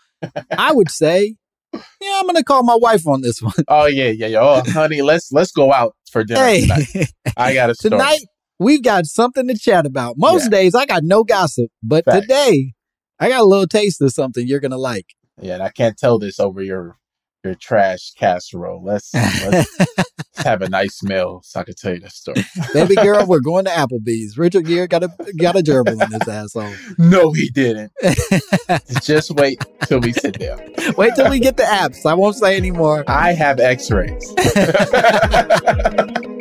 I 0.58 0.72
would 0.74 0.92
say, 0.92 1.36
Yeah, 1.74 2.20
I'm 2.20 2.26
gonna 2.26 2.44
call 2.44 2.64
my 2.64 2.76
wife 2.76 3.08
on 3.08 3.22
this 3.22 3.42
one. 3.42 3.54
Oh 3.68 3.86
yeah, 3.86 4.10
yeah, 4.10 4.28
yeah. 4.28 4.40
Oh 4.42 4.64
honey, 4.72 5.02
let's 5.02 5.32
let's 5.32 5.52
go 5.52 5.72
out 5.72 5.96
for 6.12 6.24
dinner 6.24 6.44
Hey, 6.46 6.62
tonight. 6.62 7.08
I 7.38 7.54
got 7.54 7.70
a 7.70 7.76
story. 7.76 7.92
tonight 7.92 8.20
we've 8.60 8.84
got 8.84 9.06
something 9.06 9.48
to 9.48 9.58
chat 9.58 9.86
about. 9.86 10.16
Most 10.18 10.44
Yeah. 10.46 10.50
days 10.50 10.76
I 10.76 10.86
got 10.86 11.04
no 11.04 11.24
gossip, 11.24 11.70
but 11.82 12.04
today 12.10 12.74
I 13.20 13.30
got 13.30 13.42
a 13.42 13.46
little 13.46 13.68
taste 13.68 14.02
of 14.02 14.12
something 14.12 14.46
you're 14.48 14.60
gonna 14.60 14.78
like. 14.78 15.06
Yeah, 15.42 15.54
and 15.56 15.64
I 15.64 15.70
can't 15.70 15.98
tell 15.98 16.20
this 16.20 16.40
over 16.40 16.62
your 16.62 16.98
your 17.44 17.56
trash 17.56 18.12
casserole. 18.18 18.84
Let's 18.84 19.14
let's 19.14 19.78
have 20.44 20.62
a 20.62 20.70
nice 20.70 21.04
meal 21.04 21.42
so 21.44 21.60
I 21.60 21.64
can 21.64 21.76
tell 21.76 21.94
you 21.94 22.00
the 22.00 22.10
story. 22.10 22.44
Baby 22.74 22.96
girl, 22.96 23.26
we're 23.26 23.40
going 23.40 23.66
to 23.66 23.72
Applebee's. 23.72 24.38
Richard 24.38 24.66
Gere 24.66 24.88
got 24.88 25.04
a 25.04 25.10
got 25.38 25.56
a 25.56 25.60
gerbil 25.60 26.02
in 26.04 26.12
his 26.12 26.28
asshole. 26.28 26.74
no, 26.98 27.32
he 27.32 27.50
didn't. 27.50 27.92
Just 29.04 29.32
wait 29.32 29.64
till 29.86 30.00
we 30.00 30.14
sit 30.14 30.40
down. 30.40 30.60
Wait 30.98 31.16
till 31.16 31.30
we 31.30 31.40
get 31.40 31.58
the 31.58 31.64
apps. 31.64 32.06
I 32.06 32.14
won't 32.14 32.36
say 32.36 32.58
anymore. 32.58 33.04
I 33.08 33.34
have 33.34 33.60
X-rays. 33.60 34.36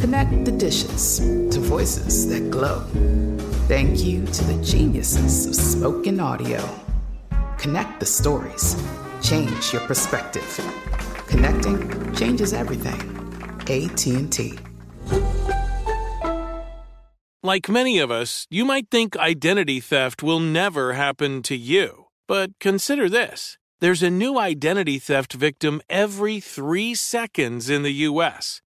Connect 0.00 0.44
the 0.44 0.52
dishes 0.52 1.18
to 1.18 1.58
voices 1.58 2.28
that 2.28 2.50
glow. 2.50 2.80
Thank 3.66 4.04
you 4.04 4.24
to 4.26 4.44
the 4.44 4.62
geniuses 4.62 5.46
of 5.46 5.54
spoken 5.54 6.20
audio. 6.20 6.62
Connect 7.58 7.98
the 7.98 8.06
stories. 8.06 8.76
Change 9.22 9.72
your 9.72 9.82
perspective. 9.82 10.44
Connecting 11.26 12.14
changes 12.14 12.52
everything. 12.52 13.00
AT&T. 13.68 14.58
Like 17.42 17.68
many 17.68 17.98
of 17.98 18.10
us, 18.10 18.46
you 18.50 18.64
might 18.64 18.90
think 18.90 19.16
identity 19.16 19.80
theft 19.80 20.22
will 20.22 20.40
never 20.40 20.92
happen 20.92 21.42
to 21.42 21.56
you. 21.56 22.06
But 22.28 22.50
consider 22.60 23.08
this 23.08 23.56
there's 23.80 24.02
a 24.02 24.10
new 24.10 24.38
identity 24.38 24.98
theft 24.98 25.32
victim 25.32 25.80
every 25.88 26.40
three 26.40 26.94
seconds 26.94 27.70
in 27.70 27.82
the 27.82 27.92
U.S. 28.10 28.62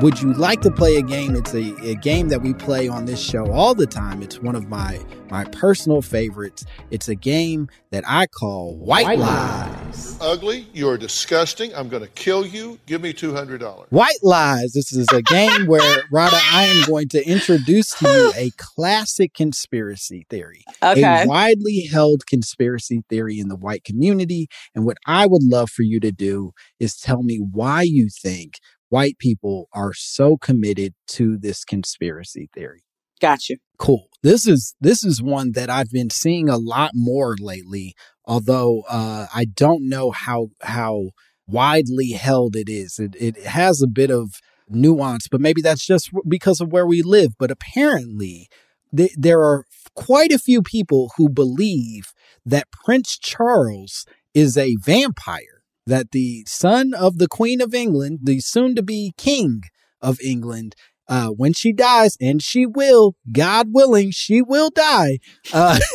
Would 0.00 0.22
you 0.22 0.32
like 0.32 0.62
to 0.62 0.70
play 0.70 0.96
a 0.96 1.02
game? 1.02 1.36
It's 1.36 1.52
a, 1.52 1.76
a 1.84 1.94
game 1.94 2.30
that 2.30 2.40
we 2.40 2.54
play 2.54 2.88
on 2.88 3.04
this 3.04 3.20
show 3.20 3.52
all 3.52 3.74
the 3.74 3.86
time. 3.86 4.22
It's 4.22 4.40
one 4.40 4.56
of 4.56 4.66
my 4.66 4.98
my 5.30 5.44
personal 5.44 6.00
favorites. 6.00 6.64
It's 6.90 7.08
a 7.08 7.14
game 7.14 7.68
that 7.90 8.04
I 8.06 8.26
call 8.26 8.76
White, 8.78 9.04
White 9.04 9.18
Lies. 9.18 10.16
Ugly, 10.18 10.66
you're 10.72 10.96
disgusting. 10.96 11.74
I'm 11.74 11.90
going 11.90 12.02
to 12.02 12.08
kill 12.08 12.46
you. 12.46 12.78
Give 12.86 13.02
me 13.02 13.12
$200. 13.12 13.86
White 13.90 14.18
Lies. 14.22 14.72
This 14.72 14.90
is 14.92 15.06
a 15.12 15.20
game 15.20 15.66
where, 15.66 16.02
Rada, 16.12 16.40
I 16.50 16.64
am 16.64 16.86
going 16.86 17.08
to 17.10 17.22
introduce 17.28 17.90
to 17.98 18.08
you 18.08 18.32
a 18.36 18.50
classic 18.56 19.34
conspiracy 19.34 20.26
theory. 20.30 20.64
Okay. 20.82 21.24
A 21.24 21.26
widely 21.26 21.88
held 21.92 22.26
conspiracy 22.26 23.04
theory 23.10 23.38
in 23.38 23.48
the 23.48 23.56
white 23.56 23.84
community. 23.84 24.48
And 24.74 24.86
what 24.86 24.96
I 25.06 25.26
would 25.26 25.42
love 25.44 25.70
for 25.70 25.82
you 25.82 26.00
to 26.00 26.10
do 26.10 26.52
is 26.78 26.96
tell 26.96 27.22
me 27.22 27.36
why 27.36 27.82
you 27.82 28.08
think 28.08 28.54
white 28.90 29.18
people 29.18 29.68
are 29.72 29.94
so 29.94 30.36
committed 30.36 30.92
to 31.06 31.38
this 31.38 31.64
conspiracy 31.64 32.50
theory. 32.54 32.84
Gotcha. 33.20 33.56
Cool. 33.78 34.08
This 34.22 34.46
is 34.46 34.74
this 34.80 35.04
is 35.04 35.22
one 35.22 35.52
that 35.52 35.70
I've 35.70 35.90
been 35.90 36.10
seeing 36.10 36.48
a 36.48 36.58
lot 36.58 36.90
more 36.94 37.36
lately, 37.40 37.94
although 38.26 38.82
uh, 38.88 39.26
I 39.34 39.46
don't 39.46 39.88
know 39.88 40.10
how 40.10 40.48
how 40.62 41.10
widely 41.46 42.10
held 42.12 42.56
it 42.56 42.68
is. 42.68 42.98
It 42.98 43.14
it 43.18 43.44
has 43.44 43.80
a 43.80 43.86
bit 43.86 44.10
of 44.10 44.34
nuance, 44.68 45.28
but 45.28 45.40
maybe 45.40 45.62
that's 45.62 45.86
just 45.86 46.10
because 46.28 46.60
of 46.60 46.72
where 46.72 46.86
we 46.86 47.02
live. 47.02 47.32
But 47.38 47.50
apparently, 47.50 48.48
th- 48.94 49.14
there 49.16 49.40
are 49.40 49.64
quite 49.94 50.32
a 50.32 50.38
few 50.38 50.62
people 50.62 51.12
who 51.16 51.28
believe 51.28 52.12
that 52.44 52.70
Prince 52.70 53.18
Charles 53.18 54.06
is 54.34 54.56
a 54.56 54.76
vampire 54.76 55.59
that 55.86 56.10
the 56.12 56.44
son 56.46 56.94
of 56.94 57.18
the 57.18 57.28
Queen 57.28 57.60
of 57.60 57.74
England, 57.74 58.20
the 58.22 58.40
soon 58.40 58.74
to 58.74 58.82
be 58.82 59.12
King 59.16 59.62
of 60.00 60.18
England, 60.20 60.74
uh, 61.08 61.28
when 61.28 61.52
she 61.52 61.72
dies, 61.72 62.16
and 62.20 62.40
she 62.40 62.64
will, 62.66 63.16
God 63.32 63.68
willing, 63.72 64.12
she 64.12 64.42
will 64.42 64.70
die. 64.70 65.18
Uh, 65.52 65.78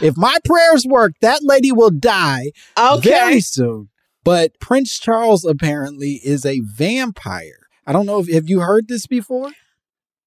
if 0.00 0.16
my 0.16 0.36
prayers 0.44 0.84
work, 0.84 1.12
that 1.20 1.40
lady 1.42 1.70
will 1.70 1.90
die 1.90 2.50
okay. 2.76 3.10
very 3.10 3.40
soon. 3.40 3.90
But 4.24 4.58
Prince 4.60 4.98
Charles 4.98 5.44
apparently 5.44 6.20
is 6.24 6.44
a 6.44 6.60
vampire. 6.64 7.68
I 7.86 7.92
don't 7.92 8.06
know 8.06 8.18
if 8.18 8.30
have 8.32 8.50
you 8.50 8.60
heard 8.60 8.88
this 8.88 9.06
before? 9.06 9.52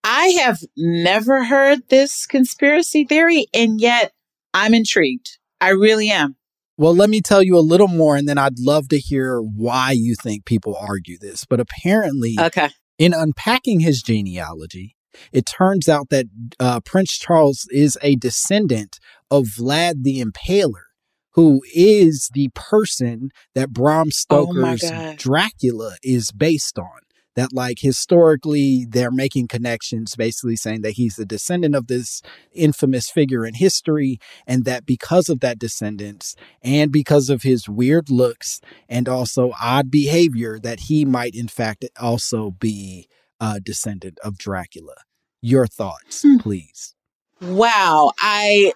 I 0.03 0.27
have 0.43 0.59
never 0.75 1.43
heard 1.43 1.89
this 1.89 2.25
conspiracy 2.25 3.03
theory, 3.03 3.45
and 3.53 3.79
yet 3.79 4.13
I'm 4.53 4.73
intrigued. 4.73 5.37
I 5.59 5.69
really 5.69 6.09
am. 6.09 6.37
Well, 6.81 6.95
let 6.95 7.11
me 7.11 7.21
tell 7.21 7.43
you 7.43 7.55
a 7.59 7.61
little 7.61 7.87
more, 7.87 8.15
and 8.15 8.27
then 8.27 8.39
I'd 8.39 8.57
love 8.57 8.87
to 8.87 8.97
hear 8.97 9.39
why 9.39 9.91
you 9.91 10.15
think 10.15 10.45
people 10.45 10.75
argue 10.75 11.19
this. 11.19 11.45
But 11.45 11.59
apparently, 11.59 12.35
okay. 12.39 12.69
in 12.97 13.13
unpacking 13.13 13.81
his 13.81 14.01
genealogy, 14.01 14.95
it 15.31 15.45
turns 15.45 15.87
out 15.87 16.09
that 16.09 16.25
uh, 16.59 16.79
Prince 16.79 17.19
Charles 17.19 17.67
is 17.69 17.99
a 18.01 18.15
descendant 18.15 18.97
of 19.29 19.45
Vlad 19.45 20.01
the 20.01 20.23
Impaler, 20.25 20.85
who 21.33 21.61
is 21.71 22.31
the 22.33 22.49
person 22.55 23.29
that 23.53 23.69
Bram 23.69 24.09
Stoker's 24.09 24.83
oh 24.83 25.13
Dracula 25.19 25.97
is 26.01 26.31
based 26.31 26.79
on 26.79 27.01
that 27.41 27.53
like 27.53 27.79
historically 27.79 28.85
they're 28.87 29.11
making 29.11 29.47
connections 29.47 30.15
basically 30.15 30.55
saying 30.55 30.81
that 30.81 30.91
he's 30.91 31.15
the 31.15 31.25
descendant 31.25 31.75
of 31.75 31.87
this 31.87 32.21
infamous 32.53 33.09
figure 33.09 33.45
in 33.45 33.55
history 33.55 34.19
and 34.45 34.65
that 34.65 34.85
because 34.85 35.27
of 35.29 35.39
that 35.39 35.57
descendants 35.57 36.35
and 36.61 36.91
because 36.91 37.29
of 37.29 37.41
his 37.41 37.67
weird 37.67 38.09
looks 38.09 38.61
and 38.87 39.09
also 39.09 39.51
odd 39.61 39.89
behavior 39.89 40.59
that 40.59 40.81
he 40.81 41.03
might 41.03 41.35
in 41.35 41.47
fact 41.47 41.83
also 41.99 42.51
be 42.51 43.07
a 43.39 43.59
descendant 43.59 44.19
of 44.23 44.37
Dracula 44.37 44.95
your 45.41 45.65
thoughts 45.67 46.21
Hmm. 46.21 46.37
please 46.37 46.95
Wow, 47.41 48.11
I 48.19 48.71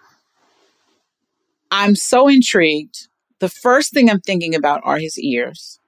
I'm 1.69 1.95
so 1.95 2.27
intrigued. 2.27 3.07
The 3.39 3.49
first 3.49 3.93
thing 3.93 4.09
I'm 4.09 4.21
thinking 4.21 4.55
about 4.55 4.81
are 4.83 4.97
his 4.97 5.19
ears. 5.19 5.79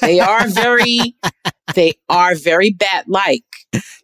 they 0.00 0.18
are 0.18 0.48
very 0.48 1.14
they 1.74 1.92
are 2.08 2.34
very 2.34 2.70
bat 2.70 3.04
like. 3.08 3.44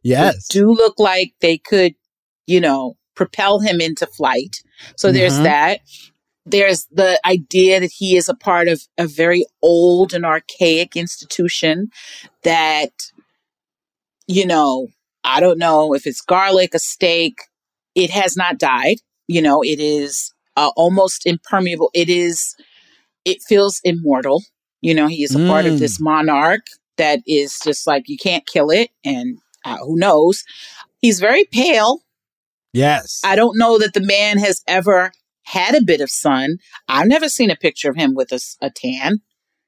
yes 0.02 0.48
Do 0.48 0.72
look 0.72 0.98
like 0.98 1.34
they 1.40 1.58
could, 1.58 1.94
you 2.46 2.60
know, 2.60 2.96
propel 3.14 3.60
him 3.60 3.80
into 3.80 4.06
flight. 4.06 4.62
So 4.96 5.12
there's 5.12 5.38
Mhm. 5.38 5.44
that. 5.44 5.80
There's 6.46 6.86
the 6.90 7.20
idea 7.26 7.80
that 7.80 7.92
he 7.92 8.16
is 8.16 8.28
a 8.28 8.34
part 8.34 8.68
of 8.68 8.82
a 8.98 9.06
very 9.06 9.44
old 9.62 10.14
and 10.14 10.24
archaic 10.24 10.96
institution 10.96 11.90
that, 12.42 12.92
you 14.26 14.46
know, 14.46 14.88
I 15.24 15.40
don't 15.40 15.58
know 15.58 15.94
if 15.94 16.06
it's 16.06 16.20
garlic, 16.22 16.74
a 16.74 16.78
stake. 16.78 17.40
It 17.94 18.10
has 18.10 18.36
not 18.36 18.58
died. 18.58 18.98
You 19.28 19.42
know, 19.42 19.62
it 19.62 19.80
is 19.80 20.32
uh, 20.56 20.70
almost 20.76 21.26
impermeable. 21.26 21.90
It 21.94 22.08
is, 22.08 22.56
it 23.24 23.42
feels 23.42 23.80
immortal. 23.84 24.42
You 24.82 24.94
know, 24.94 25.08
he 25.08 25.24
is 25.24 25.34
a 25.34 25.40
part 25.40 25.66
of 25.66 25.78
this 25.78 26.00
monarch 26.00 26.66
that 27.00 27.20
is 27.26 27.58
just 27.64 27.86
like, 27.86 28.08
you 28.08 28.18
can't 28.18 28.46
kill 28.46 28.70
it. 28.70 28.90
And 29.04 29.38
uh, 29.64 29.78
who 29.78 29.98
knows? 29.98 30.44
He's 31.00 31.18
very 31.18 31.44
pale. 31.50 32.00
yes 32.72 33.20
I 33.24 33.36
don't 33.36 33.58
know 33.58 33.78
that 33.78 33.94
the 33.94 34.02
man 34.02 34.38
has 34.38 34.62
ever 34.68 35.10
had 35.44 35.74
a 35.74 35.82
bit 35.82 36.00
of 36.00 36.10
sun. 36.10 36.58
I've 36.88 37.08
never 37.08 37.28
seen 37.28 37.50
a 37.50 37.56
picture 37.56 37.90
of 37.90 37.96
him 37.96 38.14
with 38.14 38.30
a 38.32 38.70
tan. 38.70 39.20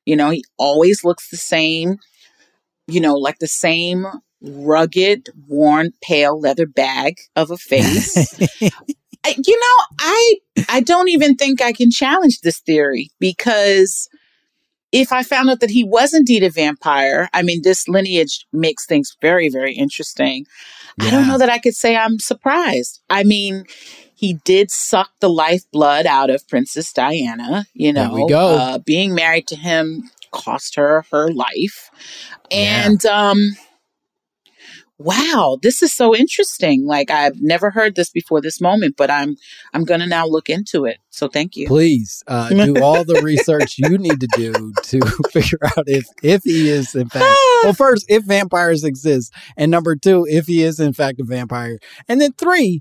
You 0.04 0.16
know, 0.16 0.30
he 0.30 0.44
always 0.58 1.02
looks 1.04 1.30
the 1.30 1.36
same, 1.36 1.96
you 2.86 3.00
know, 3.00 3.14
like 3.14 3.38
the 3.38 3.48
same 3.48 4.06
rugged, 4.42 5.30
worn, 5.48 5.92
pale 6.02 6.38
leather 6.38 6.66
bag 6.66 7.16
of 7.34 7.50
a 7.50 7.56
face. 7.56 8.38
I, 9.24 9.34
you 9.46 9.60
know, 9.60 9.84
I 10.00 10.34
I 10.68 10.80
don't 10.80 11.08
even 11.08 11.36
think 11.36 11.62
I 11.62 11.72
can 11.72 11.90
challenge 11.90 12.40
this 12.40 12.58
theory 12.58 13.10
because 13.18 14.08
if 14.92 15.12
I 15.12 15.22
found 15.22 15.50
out 15.50 15.60
that 15.60 15.70
he 15.70 15.84
was 15.84 16.14
indeed 16.14 16.42
a 16.42 16.50
vampire, 16.50 17.28
I 17.32 17.42
mean, 17.42 17.62
this 17.62 17.88
lineage 17.88 18.46
makes 18.52 18.86
things 18.86 19.16
very, 19.20 19.48
very 19.48 19.74
interesting. 19.74 20.46
I 21.00 21.10
don't 21.10 21.26
know 21.26 21.38
that 21.38 21.48
I 21.50 21.58
could 21.58 21.74
say 21.74 21.96
I'm 21.96 22.18
surprised. 22.18 23.00
I 23.08 23.24
mean, 23.24 23.64
he 24.14 24.34
did 24.44 24.70
suck 24.70 25.10
the 25.20 25.30
lifeblood 25.30 26.04
out 26.06 26.28
of 26.30 26.46
Princess 26.46 26.92
Diana. 26.92 27.64
You 27.74 27.92
There 27.92 28.06
know, 28.08 28.14
we 28.14 28.26
go. 28.28 28.56
Uh, 28.56 28.78
being 28.78 29.14
married 29.14 29.46
to 29.48 29.56
him 29.56 30.10
cost 30.30 30.76
her 30.76 31.04
her 31.10 31.28
life, 31.32 31.90
Yeah. 32.50 32.86
and 32.86 33.06
um, 33.06 33.56
wow, 35.04 35.58
this 35.62 35.82
is 35.82 35.92
so 35.94 36.14
interesting. 36.14 36.86
Like 36.86 37.10
I've 37.10 37.40
never 37.40 37.70
heard 37.70 37.94
this 37.96 38.10
before 38.10 38.40
this 38.40 38.60
moment, 38.60 38.94
but 38.96 39.10
I'm 39.10 39.36
I'm 39.72 39.84
gonna 39.84 40.06
now 40.06 40.26
look 40.26 40.48
into 40.48 40.84
it. 40.84 40.98
So 41.10 41.28
thank 41.28 41.56
you. 41.56 41.66
please 41.66 42.22
uh, 42.26 42.48
do 42.50 42.82
all 42.82 43.04
the 43.04 43.20
research 43.22 43.74
you 43.78 43.98
need 43.98 44.20
to 44.20 44.28
do 44.34 44.72
to 44.84 45.00
figure 45.30 45.58
out 45.76 45.84
if 45.86 46.04
if 46.22 46.42
he 46.44 46.68
is 46.68 46.94
in 46.94 47.08
fact 47.08 47.24
well 47.62 47.72
first 47.74 48.06
if 48.08 48.24
vampires 48.24 48.82
exist 48.84 49.32
and 49.56 49.70
number 49.70 49.94
two 49.96 50.26
if 50.30 50.46
he 50.46 50.62
is 50.62 50.80
in 50.80 50.92
fact 50.92 51.20
a 51.20 51.24
vampire 51.24 51.78
and 52.08 52.20
then 52.20 52.32
three 52.32 52.80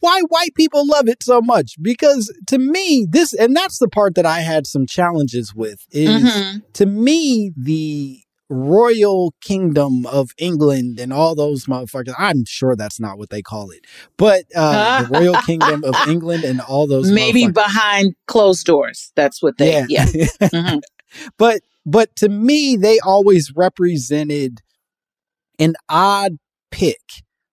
why 0.00 0.20
white 0.30 0.54
people 0.54 0.86
love 0.86 1.06
it 1.08 1.22
so 1.22 1.40
much 1.40 1.74
because 1.82 2.32
to 2.46 2.58
me 2.58 3.06
this 3.10 3.32
and 3.34 3.54
that's 3.54 3.78
the 3.78 3.88
part 3.88 4.14
that 4.16 4.26
i 4.26 4.40
had 4.40 4.66
some 4.66 4.86
challenges 4.86 5.54
with 5.54 5.84
is 5.92 6.22
Mhm. 6.24 6.62
to 6.72 6.86
me 6.86 7.52
the 7.56 8.20
royal 8.48 9.34
kingdom 9.40 10.06
of 10.06 10.30
england 10.38 11.00
and 11.00 11.12
all 11.12 11.34
those 11.34 11.66
motherfuckers 11.66 12.14
i'm 12.16 12.44
sure 12.46 12.76
that's 12.76 13.00
not 13.00 13.18
what 13.18 13.28
they 13.30 13.42
call 13.42 13.70
it 13.70 13.84
but 14.16 14.44
uh 14.54 15.02
the 15.02 15.08
royal 15.08 15.34
kingdom 15.42 15.82
of 15.82 15.94
england 16.08 16.44
and 16.44 16.60
all 16.60 16.86
those 16.86 17.10
Maybe 17.10 17.48
behind 17.48 18.14
closed 18.26 18.64
doors. 18.66 19.12
That's 19.16 19.42
what 19.42 19.58
they. 19.58 19.84
Yeah. 19.88 20.04
Mhm. 20.40 20.80
but 21.38 21.60
but 21.84 22.14
to 22.16 22.28
me 22.28 22.76
they 22.76 22.98
always 23.00 23.52
represented 23.56 24.60
an 25.58 25.74
odd 25.88 26.36
pick 26.70 27.00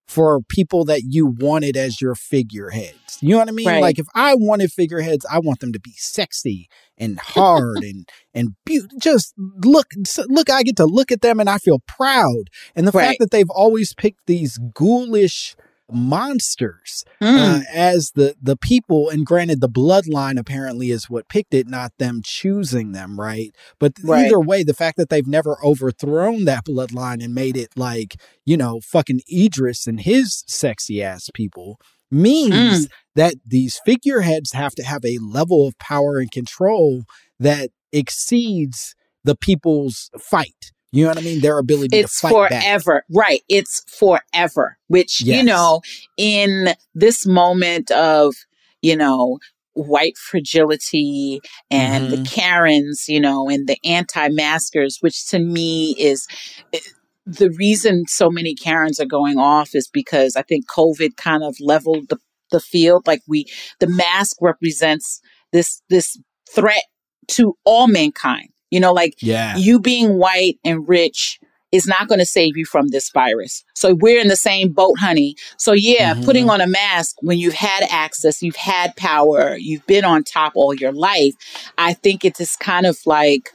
for 0.08 0.42
people 0.42 0.86
that 0.86 1.02
you 1.08 1.26
wanted 1.26 1.76
as 1.76 2.00
your 2.02 2.14
figureheads. 2.14 3.18
You 3.22 3.30
know 3.30 3.38
what 3.40 3.48
I 3.48 3.52
mean? 3.52 3.68
Right. 3.68 3.82
Like 3.82 3.98
if 4.00 4.08
I 4.14 4.36
wanted 4.36 4.72
figureheads, 4.72 5.26
I 5.32 5.40
want 5.40 5.60
them 5.60 5.74
to 5.74 5.80
be 5.80 5.94
sexy 5.98 6.68
and 6.98 7.20
hard 7.20 7.78
and 7.84 8.08
and 8.34 8.50
be- 8.66 8.82
just 9.02 9.34
look 9.64 9.88
look 10.28 10.50
I 10.50 10.64
get 10.64 10.76
to 10.78 10.86
look 10.86 11.12
at 11.12 11.22
them 11.22 11.40
and 11.40 11.50
I 11.50 11.58
feel 11.58 11.80
proud. 11.88 12.50
And 12.76 12.88
the 12.88 12.92
Right. 12.92 13.08
fact 13.08 13.20
that 13.20 13.32
they've 13.32 13.50
always 13.50 13.94
picked 13.94 14.26
these 14.28 14.58
ghoulish 14.74 15.56
monsters 15.92 17.04
Mm. 17.22 17.38
uh, 17.38 17.64
as 17.74 18.12
the 18.16 18.36
the 18.42 18.56
people 18.58 19.10
and 19.10 19.26
granted 19.26 19.62
the 19.62 19.70
bloodline 19.70 20.40
apparently 20.40 20.92
is 20.92 21.10
what 21.10 21.28
picked 21.30 21.54
it 21.54 21.68
not 21.68 21.92
them 22.00 22.22
choosing 22.24 22.92
them 22.94 23.20
right 23.20 23.54
but 23.80 23.94
Right. 24.04 24.26
either 24.26 24.40
way 24.40 24.64
the 24.64 24.74
fact 24.74 24.98
that 24.98 25.10
they've 25.10 25.28
never 25.28 25.58
overthrown 25.64 26.46
that 26.46 26.66
bloodline 26.66 27.24
and 27.24 27.34
made 27.36 27.58
it 27.58 27.70
like 27.76 28.16
you 28.46 28.58
know 28.58 28.80
fucking 28.82 29.22
idris 29.32 29.86
and 29.88 30.02
his 30.02 30.44
sexy 30.48 31.02
ass 31.04 31.30
people 31.34 31.80
means 32.14 32.88
that 33.16 33.36
these 33.46 33.80
figureheads 33.86 34.54
have 34.54 34.74
to 34.76 34.84
have 34.84 35.04
a 35.06 35.18
level 35.20 35.68
of 35.68 35.78
power 35.80 36.18
and 36.18 36.32
control 36.32 37.04
that 37.40 37.70
exceeds 37.92 38.96
the 39.24 39.36
people's 39.36 40.10
fight. 40.20 40.72
You 40.92 41.04
know 41.04 41.10
what 41.10 41.18
i 41.18 41.22
mean? 41.22 41.42
Their 41.42 41.58
ability 41.58 41.98
it's 41.98 42.20
to 42.22 42.28
fight 42.28 42.50
back. 42.50 42.64
forever. 42.64 43.04
Right. 43.12 43.42
It's 43.50 43.84
forever 43.88 44.78
which 44.94 45.22
you 45.22 45.44
know 45.44 45.82
in 46.18 46.76
this 46.94 47.26
moment 47.26 47.90
of 47.92 48.36
you 48.84 48.96
know 48.96 49.40
white 49.74 50.16
fragility 50.18 51.42
and 51.72 52.12
the 52.12 52.24
karens 52.30 53.06
you 53.08 53.20
know 53.20 53.50
and 53.50 53.68
the 53.68 53.78
anti-maskers 53.84 55.00
which 55.02 55.28
to 55.28 55.40
me 55.40 55.96
is 55.98 56.28
eh, 56.74 56.80
the 57.26 57.50
reason 57.52 58.04
so 58.08 58.30
many 58.30 58.54
karens 58.54 59.00
are 59.00 59.06
going 59.06 59.38
off 59.38 59.74
is 59.74 59.88
because 59.88 60.36
i 60.36 60.42
think 60.42 60.68
covid 60.68 61.16
kind 61.18 61.44
of 61.44 61.56
leveled 61.60 62.10
the, 62.10 62.18
the 62.52 62.60
field 62.60 63.06
like 63.08 63.22
we 63.28 63.46
the 63.80 63.88
mask 63.88 64.38
represents 64.42 65.22
this 65.52 65.82
this 65.90 66.18
threat 66.54 66.84
to 67.28 67.56
all 67.64 67.88
mankind 67.88 68.50
you 68.72 68.80
know 68.80 68.92
like 68.92 69.14
yeah 69.20 69.56
you 69.58 69.80
being 69.80 70.18
white 70.18 70.58
and 70.66 70.88
rich 70.88 71.40
is 71.72 71.88
not 71.88 72.08
going 72.08 72.20
to 72.20 72.26
save 72.26 72.56
you 72.56 72.66
from 72.66 72.90
this 72.90 73.10
virus. 73.10 73.64
So 73.74 73.96
we're 73.96 74.22
in 74.22 74.28
the 74.28 74.36
same 74.36 74.72
boat, 74.72 75.00
honey. 75.00 75.36
So 75.58 75.72
yeah, 75.72 76.14
Mhm. 76.14 76.24
putting 76.24 76.48
on 76.48 76.62
a 76.62 76.68
mask 76.68 77.16
when 77.22 77.40
you've 77.40 77.56
had 77.56 77.82
access, 77.90 78.44
you've 78.44 78.56
had 78.56 78.96
power, 78.96 79.58
you've 79.58 79.84
been 79.88 80.06
on 80.06 80.24
top 80.24 80.52
all 80.54 80.76
your 80.76 80.92
life, 80.92 81.34
I 81.80 81.94
think 81.96 82.24
it 82.26 82.40
is 82.40 82.56
kind 82.58 82.86
of 82.86 83.00
like 83.08 83.50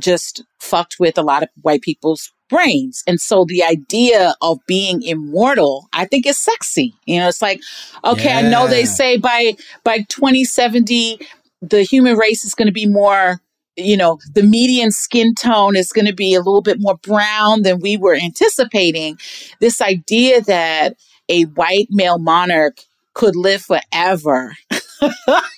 just 0.00 0.42
fucked 0.58 0.96
with 0.98 1.16
a 1.16 1.22
lot 1.22 1.44
of 1.44 1.48
white 1.62 1.82
people's 1.82 2.32
brains. 2.48 3.02
And 3.06 3.20
so 3.20 3.44
the 3.46 3.62
idea 3.62 4.34
of 4.42 4.58
being 4.66 5.02
immortal, 5.02 5.88
I 5.92 6.04
think 6.04 6.26
is 6.26 6.38
sexy. 6.38 6.94
You 7.06 7.20
know, 7.20 7.28
it's 7.28 7.42
like, 7.42 7.60
okay, 8.04 8.32
I 8.32 8.42
know 8.42 8.66
they 8.66 8.84
say 8.84 9.16
by 9.16 9.56
by 9.82 9.98
2070 10.08 11.18
the 11.62 11.82
human 11.82 12.16
race 12.16 12.44
is 12.44 12.54
going 12.54 12.66
to 12.66 12.72
be 12.72 12.86
more 12.86 13.40
you 13.76 13.96
know 13.96 14.18
the 14.34 14.42
median 14.42 14.90
skin 14.90 15.34
tone 15.34 15.76
is 15.76 15.92
going 15.92 16.06
to 16.06 16.14
be 16.14 16.34
a 16.34 16.38
little 16.38 16.62
bit 16.62 16.76
more 16.78 16.96
brown 16.98 17.62
than 17.62 17.80
we 17.80 17.96
were 17.96 18.14
anticipating 18.14 19.18
this 19.60 19.80
idea 19.80 20.40
that 20.42 20.96
a 21.28 21.44
white 21.44 21.88
male 21.90 22.18
monarch 22.18 22.78
could 23.14 23.34
live 23.34 23.62
forever 23.62 24.54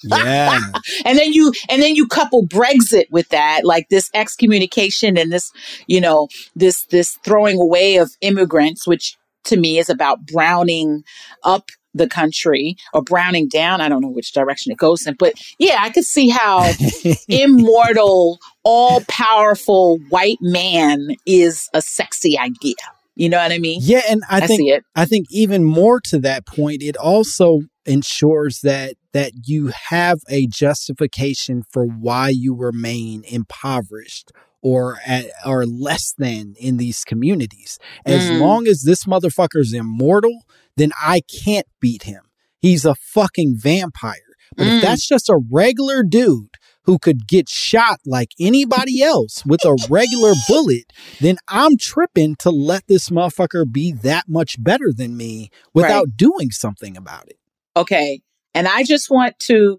yeah. 0.02 0.60
And 1.04 1.18
then 1.18 1.32
you 1.32 1.52
and 1.68 1.82
then 1.82 1.94
you 1.94 2.06
couple 2.06 2.46
brexit 2.46 3.10
with 3.10 3.28
that 3.30 3.64
like 3.64 3.88
this 3.88 4.10
excommunication 4.14 5.16
and 5.16 5.32
this 5.32 5.52
you 5.86 6.00
know 6.00 6.28
this 6.54 6.84
this 6.86 7.18
throwing 7.24 7.58
away 7.60 7.96
of 7.96 8.10
immigrants 8.20 8.86
which 8.86 9.16
to 9.44 9.56
me 9.56 9.78
is 9.78 9.88
about 9.88 10.26
browning 10.26 11.04
up 11.44 11.70
the 11.94 12.06
country 12.06 12.76
or 12.92 13.02
browning 13.02 13.48
down. 13.48 13.80
I 13.80 13.88
don't 13.88 14.02
know 14.02 14.08
which 14.08 14.32
direction 14.32 14.72
it 14.72 14.78
goes 14.78 15.06
in 15.06 15.14
but 15.14 15.34
yeah 15.58 15.76
i 15.80 15.90
could 15.90 16.04
see 16.04 16.28
how 16.28 16.70
immortal 17.28 18.38
all 18.62 19.02
powerful 19.08 19.98
white 20.08 20.38
man 20.40 21.08
is 21.26 21.68
a 21.74 21.82
sexy 21.82 22.38
idea. 22.38 22.74
You 23.14 23.30
know 23.30 23.38
what 23.38 23.50
i 23.50 23.58
mean? 23.58 23.80
Yeah, 23.82 24.02
and 24.08 24.22
I, 24.28 24.38
I 24.38 24.46
think 24.46 24.60
see 24.60 24.70
it. 24.70 24.84
I 24.94 25.06
think 25.06 25.26
even 25.30 25.64
more 25.64 26.00
to 26.10 26.18
that 26.20 26.46
point, 26.46 26.82
it 26.82 26.96
also 26.96 27.62
ensures 27.86 28.60
that 28.62 28.94
that 29.16 29.32
you 29.46 29.72
have 29.88 30.18
a 30.28 30.46
justification 30.46 31.62
for 31.72 31.84
why 31.86 32.28
you 32.28 32.54
remain 32.54 33.22
impoverished 33.26 34.30
or 34.62 34.98
at, 35.06 35.26
or 35.46 35.64
less 35.64 36.12
than 36.18 36.54
in 36.58 36.76
these 36.76 37.02
communities. 37.04 37.78
As 38.04 38.22
Mm. 38.30 38.40
long 38.40 38.66
as 38.66 38.82
this 38.82 39.04
motherfucker's 39.04 39.72
immortal, 39.72 40.42
then 40.76 40.92
I 41.00 41.22
can't 41.44 41.66
beat 41.80 42.02
him. 42.02 42.22
He's 42.60 42.84
a 42.84 42.94
fucking 42.94 43.56
vampire. 43.56 44.20
But 44.56 44.66
Mm. 44.66 44.76
if 44.76 44.82
that's 44.82 45.06
just 45.08 45.28
a 45.28 45.40
regular 45.50 46.02
dude 46.02 46.50
who 46.84 46.98
could 46.98 47.26
get 47.26 47.48
shot 47.48 47.98
like 48.06 48.30
anybody 48.38 49.02
else 49.02 49.44
with 49.46 49.64
a 49.64 49.76
regular 49.88 50.34
bullet, 50.48 50.92
then 51.20 51.36
I'm 51.48 51.76
tripping 51.78 52.36
to 52.36 52.50
let 52.50 52.86
this 52.86 53.08
motherfucker 53.08 53.64
be 53.70 53.92
that 53.92 54.24
much 54.28 54.62
better 54.62 54.92
than 54.94 55.16
me 55.16 55.50
without 55.74 56.16
doing 56.16 56.50
something 56.50 56.96
about 56.96 57.28
it. 57.28 57.38
okay 57.76 58.20
and 58.56 58.66
i 58.68 58.82
just 58.82 59.10
want 59.10 59.38
to 59.38 59.78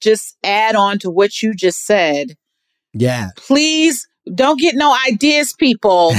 just 0.00 0.36
add 0.44 0.76
on 0.76 0.98
to 0.98 1.10
what 1.10 1.42
you 1.42 1.54
just 1.54 1.84
said 1.84 2.36
Yeah. 2.94 3.30
please 3.36 4.06
don't 4.34 4.60
get 4.60 4.74
no 4.74 4.94
ideas, 5.08 5.54
people. 5.58 6.12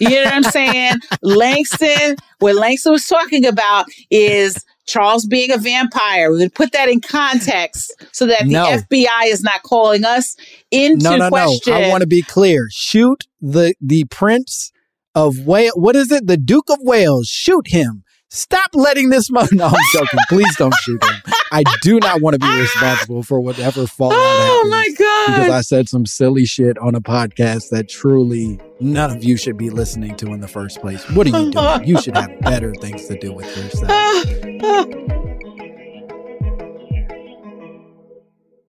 You 0.00 0.10
know 0.10 0.24
what 0.24 0.34
I'm 0.34 0.42
saying? 0.42 0.94
Langston, 1.22 2.16
what 2.40 2.56
Langston 2.56 2.90
was 2.90 3.06
talking 3.06 3.46
about 3.46 3.86
is 4.10 4.64
Charles 4.86 5.26
being 5.26 5.52
a 5.52 5.58
vampire. 5.58 6.32
We 6.32 6.38
would 6.38 6.54
put 6.56 6.72
that 6.72 6.88
in 6.88 7.00
context 7.00 7.92
so 8.10 8.26
that 8.26 8.46
No. 8.46 8.64
the 8.64 8.82
FBI 8.82 9.26
is 9.26 9.44
not 9.44 9.62
calling 9.62 10.04
us 10.04 10.34
into 10.72 11.04
no, 11.04 11.16
no, 11.16 11.28
question. 11.28 11.72
no. 11.72 11.80
I 11.82 11.88
want 11.88 12.00
to 12.00 12.08
be 12.08 12.22
clear. 12.22 12.66
Shoot 12.72 13.28
the 13.40 13.74
the 13.80 14.06
Prince 14.06 14.72
of 15.14 15.46
Wales. 15.46 15.74
What 15.76 15.94
is 15.94 16.10
it? 16.10 16.26
The 16.26 16.36
Duke 16.36 16.68
of 16.68 16.78
Wales. 16.80 17.28
Shoot 17.28 17.68
him. 17.68 18.02
Stop 18.34 18.70
letting 18.72 19.10
this 19.10 19.30
mo. 19.30 19.46
No, 19.52 19.66
I'm 19.66 19.74
joking. 19.92 20.18
Please 20.30 20.56
don't 20.56 20.74
shoot 20.80 21.04
him. 21.04 21.22
I 21.52 21.64
do 21.82 22.00
not 22.00 22.22
want 22.22 22.32
to 22.32 22.38
be 22.40 22.60
responsible 22.60 23.22
for 23.22 23.38
whatever 23.42 23.86
fallout 23.86 24.16
oh 24.18 24.68
my 24.70 24.86
because 24.88 25.50
I 25.50 25.60
said 25.60 25.88
some 25.90 26.06
silly 26.06 26.46
shit 26.46 26.78
on 26.78 26.94
a 26.94 27.00
podcast 27.02 27.68
that 27.70 27.90
truly 27.90 28.58
none 28.80 29.14
of 29.14 29.22
you 29.22 29.36
should 29.36 29.58
be 29.58 29.68
listening 29.68 30.16
to 30.16 30.32
in 30.32 30.40
the 30.40 30.48
first 30.48 30.80
place. 30.80 31.08
What 31.10 31.26
are 31.26 31.38
you 31.38 31.50
doing? 31.52 31.84
You 31.84 32.00
should 32.00 32.16
have 32.16 32.40
better 32.40 32.74
things 32.74 33.06
to 33.08 33.18
do 33.18 33.34
with 33.34 33.54
yourself. 33.54 35.18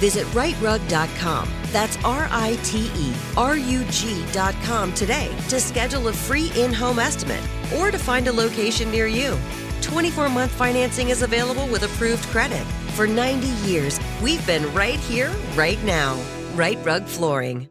Visit 0.00 0.26
riterug.com. 0.28 1.48
That's 1.66 1.96
R 2.04 2.26
I 2.30 2.58
T 2.64 2.90
E 2.96 3.12
R 3.36 3.56
U 3.56 3.84
G.com 3.90 4.92
today 4.94 5.30
to 5.48 5.60
schedule 5.60 6.08
a 6.08 6.12
free 6.12 6.50
in 6.56 6.72
home 6.72 6.98
estimate 6.98 7.42
or 7.76 7.90
to 7.90 7.98
find 7.98 8.26
a 8.26 8.32
location 8.32 8.90
near 8.90 9.06
you. 9.06 9.38
24 9.82 10.28
month 10.28 10.50
financing 10.52 11.10
is 11.10 11.22
available 11.22 11.66
with 11.68 11.82
approved 11.82 12.24
credit. 12.28 12.64
For 12.96 13.06
90 13.06 13.46
years, 13.68 14.00
we've 14.22 14.44
been 14.46 14.72
right 14.74 14.98
here, 14.98 15.30
right 15.54 15.82
now. 15.84 16.18
Rite 16.54 16.84
Rug 16.84 17.04
Flooring. 17.04 17.68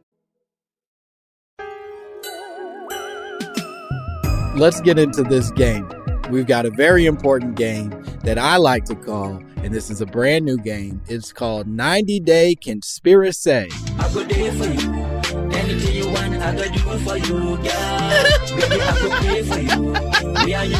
Let's 4.55 4.81
get 4.81 4.99
into 4.99 5.23
this 5.23 5.51
game. 5.51 5.89
We've 6.29 6.45
got 6.47 6.65
a 6.65 6.69
very 6.69 7.05
important 7.05 7.55
game 7.55 7.89
that 8.23 8.37
I 8.37 8.57
like 8.57 8.85
to 8.85 8.95
call, 8.95 9.41
and 9.63 9.73
this 9.73 9.89
is 9.89 10.01
a 10.01 10.05
brand 10.05 10.45
new 10.45 10.57
game. 10.57 11.01
It's 11.07 11.33
called 11.33 11.67
90 11.67 12.19
Day 12.21 12.55
Conspiracy. 12.55 13.67
I 13.97 14.13
go 14.13 14.23
there 14.23 14.51
for 14.53 14.65
you. 14.65 14.93
Anything 15.51 15.95
you 15.95 16.09
want, 16.09 16.35
I 16.35 16.55
go 16.55 16.63
do 16.71 16.79
for 16.99 17.17
you, 17.17 17.57
girl. 17.57 17.59
Baby, 17.59 18.81
I 18.81 18.99
go 19.01 19.09
pray 19.19 19.43
for 19.43 19.59
you. 19.59 19.81
Me 20.45 20.53
and 20.53 20.71
you 20.71 20.77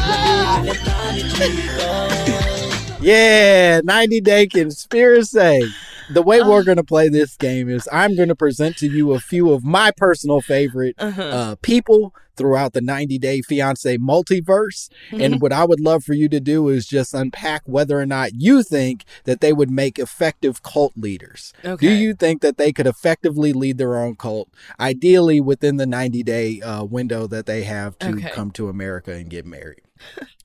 go 0.64 1.12
do 1.14 1.22
till. 1.36 3.02
Yeah, 3.02 3.80
90 3.84 4.20
Day 4.20 4.46
Conspiracy. 4.46 5.62
The 6.10 6.22
way 6.22 6.42
we're 6.42 6.64
going 6.64 6.76
to 6.76 6.84
play 6.84 7.08
this 7.08 7.36
game 7.36 7.68
is 7.68 7.88
I'm 7.92 8.16
going 8.16 8.28
to 8.30 8.34
present 8.34 8.76
to 8.78 8.88
you 8.88 9.12
a 9.12 9.20
few 9.20 9.52
of 9.52 9.62
my 9.62 9.92
personal 9.96 10.40
favorite 10.40 10.96
uh, 10.98 11.54
people 11.62 12.14
throughout 12.40 12.72
the 12.72 12.80
90 12.80 13.18
Day 13.18 13.42
Fiance 13.42 13.98
multiverse. 13.98 14.88
And 15.12 15.42
what 15.42 15.52
I 15.52 15.64
would 15.64 15.78
love 15.78 16.04
for 16.04 16.14
you 16.14 16.26
to 16.30 16.40
do 16.40 16.68
is 16.68 16.86
just 16.86 17.12
unpack 17.12 17.60
whether 17.66 18.00
or 18.00 18.06
not 18.06 18.30
you 18.34 18.62
think 18.62 19.04
that 19.24 19.40
they 19.42 19.52
would 19.52 19.70
make 19.70 19.98
effective 19.98 20.62
cult 20.62 20.94
leaders. 20.96 21.52
Do 21.78 21.90
you 21.90 22.14
think 22.14 22.40
that 22.40 22.56
they 22.56 22.72
could 22.72 22.86
effectively 22.86 23.52
lead 23.52 23.76
their 23.76 23.98
own 23.98 24.16
cult, 24.16 24.48
ideally 24.80 25.38
within 25.40 25.76
the 25.76 25.86
90 25.86 26.22
day 26.22 26.60
uh, 26.62 26.84
window 26.84 27.26
that 27.26 27.44
they 27.44 27.64
have 27.64 27.98
to 27.98 28.10
Okay. 28.12 28.30
come 28.30 28.50
to 28.52 28.68
America 28.70 29.12
and 29.12 29.28
get 29.28 29.44
married? 29.44 29.82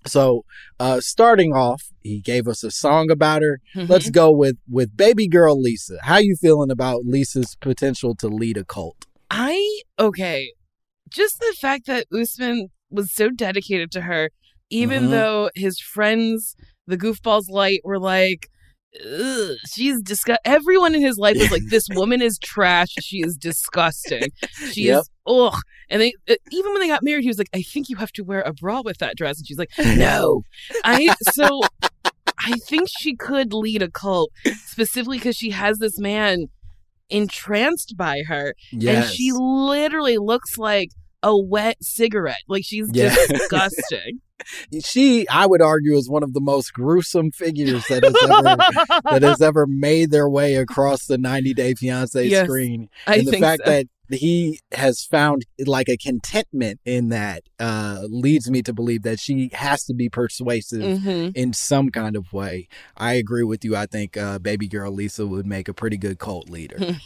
So, 0.05 0.43
uh, 0.79 0.99
starting 0.99 1.53
off, 1.53 1.81
he 2.03 2.19
gave 2.19 2.47
us 2.47 2.62
a 2.63 2.69
song 2.71 3.10
about 3.10 3.41
her. 3.41 3.60
Let's 3.73 4.10
Mhm. 4.10 4.13
go 4.13 4.31
with 4.31 4.58
with 4.69 4.95
baby 4.97 5.27
girl 5.29 5.60
Lisa. 5.60 5.97
How 6.03 6.17
you 6.17 6.36
feeling 6.41 6.69
about 6.69 7.05
Lisa's 7.05 7.55
potential 7.62 8.13
to 8.15 8.27
lead 8.27 8.58
a 8.58 8.65
cult? 8.65 9.05
I 9.31 9.81
okay. 9.97 10.51
Just 11.09 11.39
the 11.39 11.55
fact 11.59 11.85
that 11.87 12.07
Usman 12.13 12.69
was 12.89 13.13
so 13.13 13.29
dedicated 13.29 13.91
to 13.91 14.01
her, 14.01 14.29
even 14.69 15.03
Mhm. 15.05 15.11
though 15.11 15.49
his 15.55 15.79
friends, 15.79 16.55
the 16.87 16.97
goofballs 16.97 17.49
light, 17.49 17.81
were 17.83 17.99
like, 17.99 18.47
Ugh, 19.05 19.57
she's 19.73 20.01
disgust. 20.01 20.39
Everyone 20.45 20.95
in 20.95 21.01
his 21.01 21.17
life 21.17 21.35
was 21.37 21.51
like, 21.51 21.63
"This 21.69 21.85
woman 21.93 22.21
is 22.21 22.37
trash. 22.41 22.87
She 23.01 23.17
is 23.17 23.35
disgusting. 23.35 24.31
She 24.71 24.83
Yep. 24.83 24.99
is 25.01 25.09
ugh." 25.27 25.59
And 25.89 26.01
they 26.01 26.13
uh, 26.29 26.35
even 26.49 26.71
when 26.71 26.79
they 26.79 26.87
got 26.87 27.03
married, 27.03 27.23
he 27.23 27.27
was 27.27 27.37
like, 27.37 27.49
"I 27.53 27.61
think 27.61 27.89
you 27.89 27.97
have 27.97 28.13
to 28.13 28.23
wear 28.23 28.39
a 28.43 28.53
bra 28.53 28.81
with 28.85 28.99
that 28.99 29.17
dress," 29.17 29.37
and 29.37 29.45
she's 29.47 29.57
like, 29.57 29.69
"No." 29.97 30.43
I 30.85 31.13
so 31.23 31.59
I 32.39 32.53
think 32.69 32.87
she 32.87 33.17
could 33.17 33.53
lead 33.53 33.81
a 33.81 33.91
cult 33.91 34.31
specifically 34.65 35.17
because 35.17 35.35
she 35.35 35.49
has 35.49 35.79
this 35.79 35.99
man 35.99 36.45
entranced 37.09 37.95
by 37.97 38.23
her, 38.27 38.53
Yes. 38.71 39.05
and 39.07 39.13
she 39.13 39.31
literally 39.33 40.17
looks 40.17 40.57
like 40.57 40.89
a 41.23 41.37
wet 41.37 41.77
cigarette. 41.81 42.41
Like 42.47 42.63
she's 42.65 42.89
Yeah. 42.93 43.13
disgusting. 43.29 44.21
She, 44.83 45.27
I 45.29 45.45
would 45.45 45.61
argue, 45.61 45.95
is 45.95 46.09
one 46.09 46.21
of 46.21 46.33
the 46.33 46.41
most 46.41 46.73
gruesome 46.73 47.31
figures 47.31 47.83
that 47.87 48.03
has 48.03 48.15
ever 48.23 49.01
that 49.11 49.21
has 49.23 49.41
ever 49.41 49.65
made 49.65 50.11
their 50.11 50.29
way 50.29 50.55
across 50.55 51.05
the 51.07 51.17
90 51.17 51.53
Day 51.53 51.73
Fiance 51.73 52.23
Yes, 52.27 52.45
screen. 52.45 52.89
I 53.07 53.19
the 53.19 53.31
think 53.31 53.43
fact 53.43 53.61
so. 53.65 53.71
that 53.71 53.87
he 54.09 54.59
has 54.73 55.03
found 55.03 55.45
like 55.65 55.89
a 55.89 55.97
contentment 55.97 56.79
in 56.85 57.09
that 57.09 57.43
uh, 57.59 58.03
leads 58.09 58.49
me 58.49 58.61
to 58.63 58.73
believe 58.73 59.03
that 59.03 59.19
she 59.19 59.49
has 59.53 59.83
to 59.85 59.93
be 59.93 60.09
persuasive 60.09 60.99
Mhm. 60.99 61.31
in 61.35 61.53
some 61.53 61.89
kind 61.89 62.15
of 62.15 62.31
way. 62.33 62.67
I 62.97 63.13
agree 63.13 63.43
with 63.43 63.63
you. 63.65 63.75
I 63.75 63.85
think 63.85 64.15
uh, 64.17 64.39
baby 64.39 64.67
girl 64.67 64.91
Lisa 64.91 65.25
would 65.25 65.45
make 65.45 65.67
a 65.67 65.73
pretty 65.73 65.97
good 65.97 66.19
cult 66.19 66.49
leader. 66.49 66.77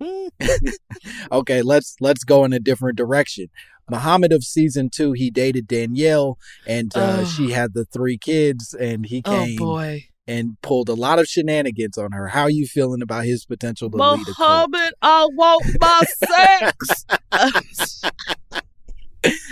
okay, 1.32 1.62
let's 1.62 1.96
let's 2.00 2.24
go 2.24 2.44
in 2.44 2.52
a 2.52 2.58
different 2.60 2.96
direction. 2.96 3.48
Muhammad 3.88 4.32
of 4.32 4.42
season 4.42 4.90
two, 4.90 5.12
he 5.12 5.30
dated 5.30 5.68
Danielle, 5.68 6.38
and 6.66 6.90
uh, 6.96 7.18
Oh. 7.20 7.24
she 7.24 7.52
had 7.52 7.72
the 7.74 7.84
three 7.84 8.18
kids, 8.18 8.74
and 8.74 9.06
he 9.06 9.22
Oh 9.24 9.30
came 9.30 9.56
boy, 9.56 10.04
and 10.28 10.56
pulled 10.62 10.88
a 10.88 10.94
lot 10.94 11.18
of 11.18 11.26
shenanigans 11.28 11.96
on 11.98 12.12
her. 12.12 12.28
How 12.28 12.42
are 12.42 12.50
you 12.50 12.66
feeling 12.66 13.02
about 13.02 13.24
his 13.24 13.44
potential 13.44 13.90
to 13.90 13.96
lead 13.96 14.28
a 14.28 14.34
cult? 14.34 14.70
Muhammad, 14.70 14.94
I 15.02 15.26
want 15.32 15.64
my 15.80 16.02
sex. 16.28 17.04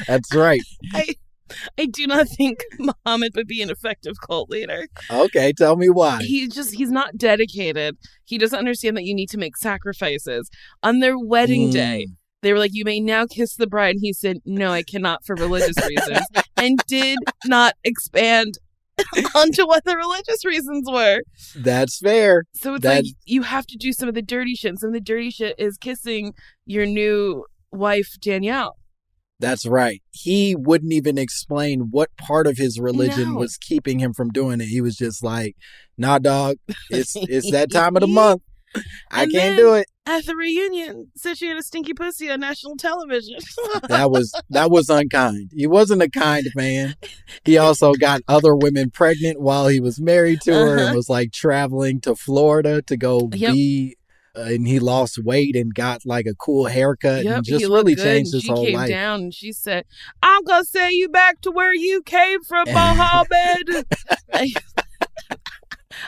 That's 0.06 0.34
right. 0.34 0.60
I, 0.94 1.06
I 1.78 1.86
do 1.86 2.06
not 2.06 2.28
think 2.28 2.64
Muhammad 2.78 3.32
would 3.34 3.46
be 3.48 3.62
an 3.62 3.70
effective 3.70 4.14
cult 4.26 4.50
leader. 4.50 4.86
Okay, 5.10 5.52
tell 5.52 5.76
me 5.76 5.88
why. 5.88 6.22
He 6.22 6.48
just 6.48 6.74
he's 6.74 6.90
not 6.90 7.16
dedicated. 7.16 7.96
He 8.24 8.38
doesn't 8.38 8.58
understand 8.58 8.96
that 8.96 9.04
you 9.04 9.14
need 9.14 9.30
to 9.30 9.38
make 9.38 9.56
sacrifices. 9.56 10.50
On 10.82 11.00
their 11.00 11.18
wedding 11.18 11.68
Mm. 11.68 11.72
day, 11.72 12.06
they 12.42 12.52
were 12.52 12.58
like, 12.58 12.72
You 12.74 12.84
may 12.84 13.00
now 13.00 13.26
kiss 13.26 13.56
the 13.56 13.66
bride. 13.66 13.96
And 13.96 14.00
he 14.02 14.12
said, 14.12 14.38
No, 14.44 14.70
I 14.70 14.82
cannot 14.82 15.24
for 15.24 15.34
religious 15.36 15.76
reasons. 15.88 16.26
and 16.56 16.78
did 16.86 17.18
not 17.46 17.74
expand 17.84 18.58
onto 19.34 19.66
what 19.66 19.84
the 19.84 19.96
religious 19.96 20.44
reasons 20.44 20.88
were. 20.90 21.20
That's 21.56 21.98
fair. 21.98 22.44
So 22.54 22.74
it's 22.74 22.82
That- 22.82 23.04
like 23.04 23.14
you 23.24 23.42
have 23.42 23.66
to 23.66 23.76
do 23.76 23.92
some 23.92 24.08
of 24.08 24.14
the 24.14 24.22
dirty 24.22 24.54
shit. 24.54 24.78
Some 24.78 24.88
of 24.88 24.94
the 24.94 25.00
dirty 25.00 25.30
shit 25.30 25.54
is 25.58 25.76
kissing 25.76 26.32
your 26.66 26.86
new 26.86 27.44
wife, 27.72 28.16
Danielle. 28.20 28.76
That's 29.40 29.66
right. 29.66 30.00
He 30.12 30.54
wouldn't 30.54 30.92
even 30.92 31.18
explain 31.18 31.88
what 31.90 32.16
part 32.16 32.46
of 32.46 32.56
his 32.56 32.78
religion 32.78 33.32
No. 33.34 33.40
was 33.40 33.56
keeping 33.56 33.98
him 33.98 34.14
from 34.14 34.30
doing 34.30 34.60
it. 34.60 34.66
He 34.66 34.80
was 34.80 34.96
just 34.96 35.24
like, 35.24 35.56
"Nah, 35.98 36.18
dog, 36.20 36.56
it's 36.88 37.14
it's 37.16 37.50
that 37.50 37.72
time 37.72 37.96
of 37.96 38.00
the 38.00 38.06
month. 38.06 38.42
I 39.10 39.24
And 39.24 39.32
can't 39.32 39.32
then 39.32 39.56
do 39.56 39.74
it." 39.74 39.86
At 40.06 40.26
the 40.26 40.36
reunion, 40.36 41.10
said 41.16 41.38
she 41.38 41.48
had 41.48 41.56
a 41.56 41.62
stinky 41.62 41.94
pussy 41.94 42.30
on 42.30 42.40
national 42.40 42.76
television. 42.76 43.36
That 43.88 44.10
was 44.10 44.34
that 44.50 44.70
was 44.70 44.90
unkind. 44.90 45.50
He 45.54 45.66
wasn't 45.66 46.02
a 46.02 46.10
kind 46.10 46.46
man. 46.54 46.94
He 47.44 47.56
also 47.58 47.94
got 47.94 48.20
other 48.28 48.54
women 48.54 48.90
pregnant 48.90 49.40
while 49.40 49.68
he 49.68 49.80
was 49.80 50.00
married 50.00 50.40
to 50.42 50.52
her 50.52 50.72
and 50.72 50.80
Uh-huh. 50.80 50.94
was 50.94 51.08
like 51.08 51.32
traveling 51.32 52.00
to 52.02 52.14
Florida 52.14 52.82
to 52.82 52.96
go 52.96 53.30
Yep. 53.32 53.52
be. 53.52 53.96
Uh, 54.36 54.40
and 54.42 54.66
he 54.66 54.80
lost 54.80 55.16
weight 55.22 55.54
and 55.54 55.72
got 55.74 56.04
like 56.04 56.26
a 56.26 56.34
cool 56.34 56.66
haircut 56.66 57.22
Yep, 57.24 57.36
and 57.36 57.44
just 57.44 57.64
really 57.66 57.94
changed 57.94 58.34
and 58.34 58.34
his 58.34 58.42
she 58.42 58.48
whole 58.50 58.64
came 58.64 58.74
life. 58.74 58.88
down 58.88 59.20
and 59.22 59.34
she 59.34 59.52
said, 59.52 59.84
"I'm 60.22 60.42
gonna 60.44 60.64
send 60.64 60.92
you 60.94 61.08
back 61.08 61.40
to 61.42 61.50
where 61.52 61.72
you 61.74 62.02
came 62.02 62.42
from, 62.42 62.66
Mohammed." 62.72 63.86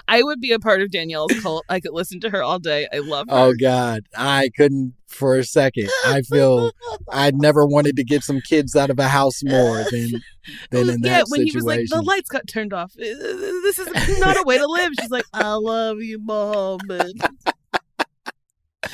I, 0.08 0.22
would 0.22 0.40
be 0.40 0.52
a 0.52 0.58
part 0.58 0.82
of 0.82 0.90
Danielle's 0.90 1.38
cult. 1.40 1.64
I 1.68 1.80
could 1.80 1.92
listen 1.92 2.20
to 2.20 2.30
her 2.30 2.42
all 2.42 2.58
day. 2.58 2.88
I 2.92 2.98
love 2.98 3.26
her. 3.28 3.34
Oh 3.36 3.54
God, 3.58 4.04
I 4.16 4.50
couldn't 4.56 4.94
for 5.06 5.36
a 5.36 5.44
second. 5.44 5.88
I 6.04 6.22
feel 6.30 6.72
I 7.10 7.30
never 7.32 7.66
wanted 7.66 7.96
to 7.96 8.04
get 8.04 8.22
some 8.22 8.40
kids 8.40 8.76
out 8.76 8.90
of 8.90 8.98
a 8.98 9.08
house 9.08 9.42
more 9.42 9.84
than 9.90 10.22
than 10.70 10.90
in 10.90 11.02
yeah, 11.02 11.18
that 11.18 11.26
when 11.28 11.40
situation. 11.40 11.46
he 11.46 11.56
was 11.56 11.64
like, 11.64 11.80
the 11.88 12.02
lights 12.02 12.28
got 12.28 12.46
turned 12.46 12.72
off. 12.72 12.92
Uh, 12.98 13.04
This 13.04 13.78
is 13.78 14.18
not 14.18 14.36
a 14.36 14.42
way 14.44 14.58
to 14.58 14.66
live. 14.66 14.92
She's 15.00 15.10
like, 15.10 15.24
I 15.32 15.54
love 15.54 16.00
you, 16.00 16.18
mom. 16.20 16.78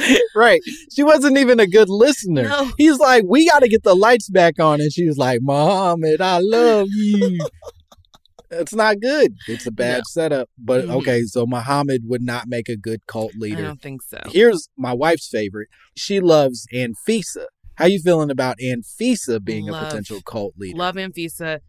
right. 0.35 0.61
She 0.93 1.03
wasn't 1.03 1.39
even 1.39 1.61
a 1.61 1.67
good 1.67 1.89
listener. 1.89 2.45
No. 2.45 2.73
He's 2.79 2.99
like, 2.99 3.25
we 3.27 3.49
got 3.49 3.61
to 3.61 3.69
get 3.69 3.83
the 3.83 3.95
lights 3.95 4.29
back 4.29 4.59
on. 4.59 4.81
And 4.81 4.93
she 4.93 5.07
was 5.07 5.19
like, 5.19 5.41
Mom, 5.43 6.03
and 6.03 6.21
I 6.21 6.39
love 6.39 6.89
you. 6.91 7.39
It's 8.53 8.75
not 8.75 9.01
good. 9.01 9.35
It's 9.49 9.67
a 9.67 9.71
bad 9.73 9.99
No. 9.99 10.03
setup. 10.09 10.51
But 10.59 10.85
Mhm. 10.87 10.95
okay, 11.01 11.23
so 11.25 11.47
Muhammad 11.47 12.03
would 12.07 12.23
not 12.23 12.49
make 12.49 12.69
a 12.69 12.77
good 12.77 13.07
cult 13.07 13.35
leader. 13.35 13.59
I 13.65 13.67
don't 13.69 13.83
think 13.83 14.03
so. 14.03 14.21
Here's 14.31 14.69
my 14.77 14.93
wife's 14.93 15.29
favorite. 15.29 15.69
She 15.97 16.21
loves 16.21 16.67
Anfisa. 16.73 17.47
How 17.77 17.87
you 17.87 17.99
feeling 18.01 18.31
about 18.31 18.59
Anfisa 18.59 19.43
being 19.43 19.69
a 19.69 19.73
potential 19.73 20.21
cult 20.23 20.55
leader? 20.59 20.77
Love 20.77 20.97
Anfisa. 20.97 21.61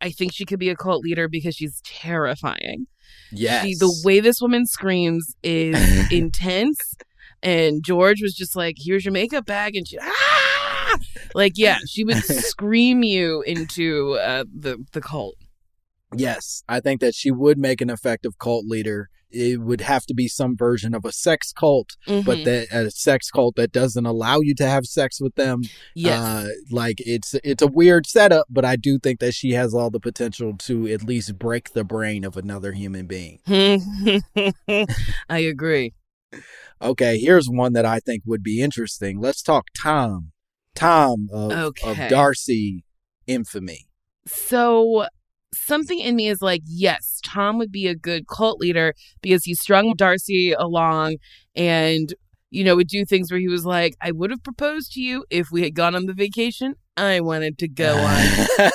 I 0.00 0.10
think 0.10 0.32
she 0.34 0.44
could 0.44 0.58
be 0.58 0.70
a 0.70 0.76
cult 0.76 1.02
leader 1.04 1.28
because 1.28 1.54
she's 1.54 1.80
terrifying. 1.84 2.86
Yes. 3.30 3.64
She, 3.64 3.74
the 3.74 3.94
way 4.04 4.20
this 4.20 4.40
woman 4.40 4.66
screams 4.66 5.34
is 5.42 5.76
intense. 6.12 6.78
And 7.42 7.84
George 7.84 8.22
was 8.22 8.34
just 8.34 8.56
like, 8.56 8.76
"Here's 8.78 9.04
your 9.04 9.12
makeup 9.12 9.44
bag," 9.44 9.76
and 9.76 9.86
she, 9.86 9.98
ah! 10.00 10.98
like, 11.34 11.52
yeah, 11.56 11.76
she 11.86 12.02
would 12.04 12.16
scream 12.24 13.02
you 13.02 13.42
into 13.42 14.14
uh, 14.14 14.44
the 14.52 14.82
the 14.92 15.02
cult. 15.02 15.36
Yes, 16.16 16.62
I 16.68 16.80
think 16.80 17.00
that 17.00 17.14
she 17.14 17.30
would 17.30 17.58
make 17.58 17.80
an 17.80 17.90
effective 17.90 18.38
cult 18.38 18.66
leader. 18.66 19.08
It 19.30 19.60
would 19.60 19.80
have 19.80 20.06
to 20.06 20.14
be 20.14 20.28
some 20.28 20.56
version 20.56 20.94
of 20.94 21.04
a 21.04 21.10
sex 21.10 21.52
cult, 21.52 21.96
but 22.06 22.24
Mhm. 22.24 22.44
that 22.44 22.68
a 22.70 22.90
sex 22.92 23.30
cult 23.32 23.56
that 23.56 23.72
doesn't 23.72 24.06
allow 24.06 24.38
you 24.40 24.54
to 24.54 24.66
have 24.66 24.86
sex 24.86 25.20
with 25.20 25.34
them. 25.34 25.62
Yes. 25.96 26.20
Uh, 26.20 26.48
like 26.70 27.00
it's 27.00 27.34
it's 27.42 27.60
a 27.62 27.66
weird 27.66 28.06
setup, 28.06 28.46
but 28.48 28.64
I 28.64 28.76
do 28.76 28.98
think 29.00 29.18
that 29.18 29.34
she 29.34 29.50
has 29.52 29.74
all 29.74 29.90
the 29.90 29.98
potential 29.98 30.52
to 30.58 30.86
at 30.86 31.02
least 31.02 31.36
break 31.36 31.72
the 31.72 31.82
brain 31.82 32.24
of 32.24 32.36
another 32.36 32.72
human 32.72 33.06
being. 33.06 33.40
I 35.28 35.38
agree. 35.38 35.94
Okay, 36.80 37.18
here's 37.18 37.48
one 37.48 37.72
that 37.72 37.84
I 37.86 37.98
think 38.00 38.22
would 38.26 38.42
be 38.42 38.60
interesting. 38.60 39.20
Let's 39.20 39.42
talk 39.42 39.66
Tom. 39.80 40.30
Tom 40.74 41.28
of, 41.32 41.52
Okay. 41.52 41.90
of 41.90 41.96
Darcey 42.10 42.82
infamy. 43.26 43.88
So 44.26 45.06
something 45.56 45.98
in 46.00 46.16
me 46.16 46.28
is 46.28 46.40
like, 46.42 46.62
yes, 46.66 47.20
Tom 47.24 47.58
would 47.58 47.72
be 47.72 47.86
a 47.86 47.94
good 47.94 48.26
cult 48.28 48.58
leader 48.60 48.94
because 49.22 49.44
he 49.44 49.54
strung 49.54 49.94
Darcey 49.96 50.54
along 50.58 51.16
and, 51.54 52.12
you 52.50 52.64
know, 52.64 52.76
would 52.76 52.88
do 52.88 53.04
things 53.04 53.30
where 53.30 53.40
he 53.40 53.48
was 53.48 53.64
like, 53.64 53.94
I 54.00 54.10
would 54.12 54.30
have 54.30 54.42
proposed 54.42 54.92
to 54.92 55.00
you 55.00 55.24
if 55.30 55.48
we 55.50 55.62
had 55.62 55.74
gone 55.74 55.94
on 55.94 56.06
the 56.06 56.12
vacation 56.14 56.74
I 56.96 57.20
wanted 57.20 57.58
to 57.58 57.68
go 57.68 57.96
on. 57.96 58.26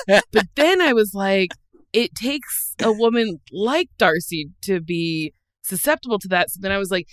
but 0.32 0.46
then 0.54 0.80
I 0.80 0.92
was 0.92 1.14
like, 1.14 1.52
it 1.92 2.14
takes 2.14 2.74
a 2.82 2.92
woman 2.92 3.40
like 3.50 3.88
Darcey 3.98 4.50
to 4.62 4.80
be 4.80 5.32
susceptible 5.62 6.18
to 6.18 6.28
that. 6.28 6.50
So 6.50 6.58
then 6.60 6.72
I 6.72 6.78
was 6.78 6.90
like, 6.90 7.06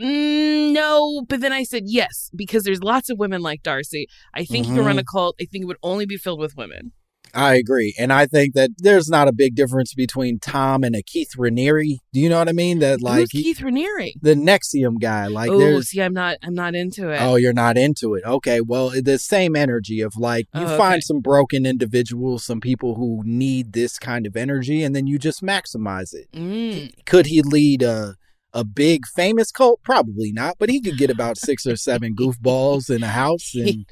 mm, 0.00 0.72
no. 0.72 1.24
But 1.28 1.40
then 1.40 1.52
I 1.52 1.62
said 1.62 1.84
yes, 1.86 2.30
because 2.34 2.64
there's 2.64 2.82
lots 2.82 3.10
of 3.10 3.18
women 3.18 3.42
like 3.42 3.62
Darcey. 3.62 4.04
I 4.34 4.44
think 4.44 4.66
he 4.66 4.72
could 4.74 4.84
run 4.84 4.98
a 4.98 5.02
Mhm. 5.02 5.06
cult. 5.10 5.36
I 5.40 5.44
think 5.46 5.62
it 5.62 5.66
would 5.66 5.76
only 5.82 6.06
be 6.06 6.16
filled 6.16 6.40
with 6.40 6.56
women. 6.56 6.92
I 7.34 7.54
agree. 7.54 7.94
And 7.98 8.12
I 8.12 8.26
think 8.26 8.54
that 8.54 8.70
there's 8.78 9.08
not 9.08 9.28
a 9.28 9.32
big 9.32 9.54
difference 9.54 9.94
between 9.94 10.38
Tom 10.38 10.82
and 10.84 10.94
a 10.96 11.02
Keith 11.02 11.32
Raniere. 11.36 11.98
Do 12.12 12.20
you 12.20 12.28
know 12.28 12.38
what 12.38 12.48
I 12.48 12.52
mean? 12.52 12.78
That 12.80 13.02
like 13.02 13.20
Who's 13.20 13.28
Keith 13.30 13.58
Raniere? 13.60 14.12
the 14.20 14.34
NXIVM 14.34 15.00
guy. 15.00 15.26
Like 15.28 15.50
oh, 15.50 15.80
see, 15.80 16.00
I'm 16.02 16.14
not, 16.14 16.36
I'm 16.42 16.54
not 16.54 16.74
into 16.74 17.10
it. 17.10 17.18
Oh, 17.20 17.36
you're 17.36 17.52
not 17.52 17.76
into 17.76 18.14
it. 18.14 18.24
Okay. 18.24 18.60
Well, 18.60 18.90
the 18.90 19.18
same 19.18 19.56
energy 19.56 20.00
of 20.00 20.16
like 20.16 20.46
you 20.54 20.60
Oh, 20.62 20.64
okay. 20.66 20.76
find 20.76 21.02
some 21.02 21.20
broken 21.20 21.64
individuals, 21.66 22.44
some 22.44 22.60
people 22.60 22.94
who 22.96 23.22
need 23.24 23.72
this 23.72 23.98
kind 23.98 24.26
of 24.26 24.36
energy, 24.36 24.82
and 24.82 24.94
then 24.94 25.06
you 25.06 25.18
just 25.18 25.42
maximize 25.42 26.12
it. 26.14 26.30
Mm. 26.32 26.92
Could 27.06 27.26
he 27.26 27.42
lead 27.42 27.82
a 27.82 28.16
a 28.52 28.64
big 28.64 29.06
famous 29.06 29.50
cult? 29.52 29.80
Probably 29.82 30.32
not, 30.32 30.56
but 30.58 30.68
he 30.70 30.80
could 30.80 30.98
get 30.98 31.10
about 31.10 31.38
six 31.38 31.66
or 31.66 31.76
seven 31.76 32.14
goofballs 32.16 32.94
in 32.94 33.02
a 33.02 33.08
house 33.08 33.54
and 33.54 33.86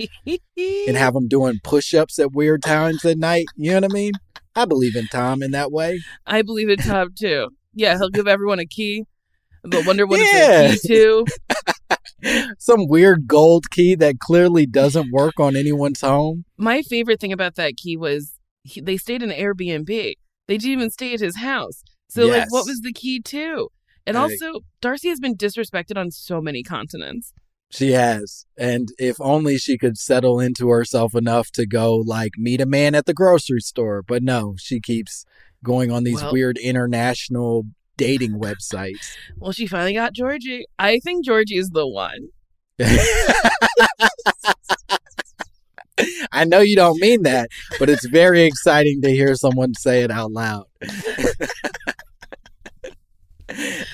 and 0.57 0.97
have 0.97 1.15
them 1.15 1.29
doing 1.29 1.61
push-ups 1.63 2.19
at 2.19 2.33
weird 2.33 2.63
times 2.63 3.05
at 3.05 3.19
night. 3.19 3.47
You 3.57 3.71
know 3.73 3.77
what 3.81 3.91
I 3.91 3.95
mean? 3.95 4.13
I 4.57 4.65
believe 4.65 4.97
in 4.97 5.07
Tom 5.09 5.43
in 5.43 5.53
that 5.53 5.71
way. 5.71 6.01
I 6.27 6.43
believe 6.43 6.69
in 6.69 6.79
Tom 6.79 7.11
too. 7.19 7.49
Yeah, 7.75 7.97
he'll 7.99 8.11
give 8.11 8.27
everyone 8.27 8.59
a 8.59 8.67
key. 8.67 9.05
But 9.63 9.87
wonder 9.87 10.07
what 10.07 10.21
Yeah. 10.21 10.73
it's 10.73 10.85
a 10.85 10.89
key 10.89 10.95
to. 10.95 11.27
Some 12.59 12.89
weird 12.89 13.29
gold 13.29 13.71
key 13.71 13.95
that 13.97 14.19
clearly 14.19 14.67
doesn't 14.67 15.13
work 15.13 15.39
on 15.39 15.55
anyone's 15.57 16.01
home. 16.01 16.45
My 16.57 16.83
favorite 16.83 17.21
thing 17.21 17.33
about 17.33 17.55
that 17.57 17.77
key 17.77 17.97
was 17.97 18.33
he, 18.65 18.81
they 18.81 18.97
stayed 18.97 19.23
in 19.23 19.31
an 19.31 19.39
Airbnb. 19.39 19.87
They 19.87 20.57
didn't 20.59 20.71
even 20.73 20.91
stay 20.91 21.15
at 21.15 21.21
his 21.21 21.37
house. 21.37 21.83
So 22.09 22.27
like, 22.27 22.51
what 22.51 22.67
was 22.67 22.81
the 22.81 22.93
key 22.93 23.21
to? 23.21 23.69
And 24.09 24.17
I- 24.19 24.23
also, 24.23 24.61
Darcey 24.83 25.09
has 25.11 25.21
been 25.21 25.37
disrespected 25.37 25.97
on 25.97 26.11
so 26.11 26.41
many 26.41 26.63
continents. 26.63 27.33
She 27.71 27.93
has. 27.93 28.47
And 28.57 28.89
if 28.99 29.21
only 29.21 29.59
she 29.59 29.77
could 29.77 29.99
settle 29.99 30.41
into 30.41 30.69
herself 30.71 31.15
enough 31.15 31.51
to 31.53 31.67
go 31.67 31.97
like 31.97 32.33
meet 32.39 32.63
a 32.63 32.67
man 32.67 32.95
at 32.95 33.05
the 33.05 33.13
grocery 33.13 33.61
store. 33.61 34.03
But 34.03 34.23
no, 34.23 34.55
she 34.59 34.81
keeps 34.81 35.27
going 35.63 35.91
on 35.93 36.05
these 36.05 36.23
Well- 36.23 36.33
weird 36.33 36.57
international 36.57 37.65
dating 37.99 38.41
websites. 38.41 39.15
Well, 39.37 39.53
she 39.53 39.67
finally 39.67 39.93
got 39.95 40.15
Georgie. 40.15 40.65
I 40.79 40.99
think 41.01 41.25
Georgie 41.25 41.59
is 41.59 41.71
the 41.71 41.87
one. 41.87 42.29
I 46.33 46.45
know 46.45 46.61
you 46.61 46.77
don't 46.77 47.01
mean 47.01 47.23
that, 47.25 47.49
but 47.79 47.91
it's 47.91 48.07
very 48.07 48.45
exciting 48.45 49.03
to 49.03 49.11
hear 49.11 49.35
someone 49.35 49.75
say 49.75 50.03
it 50.03 50.11
out 50.13 50.31
loud. 50.33 50.65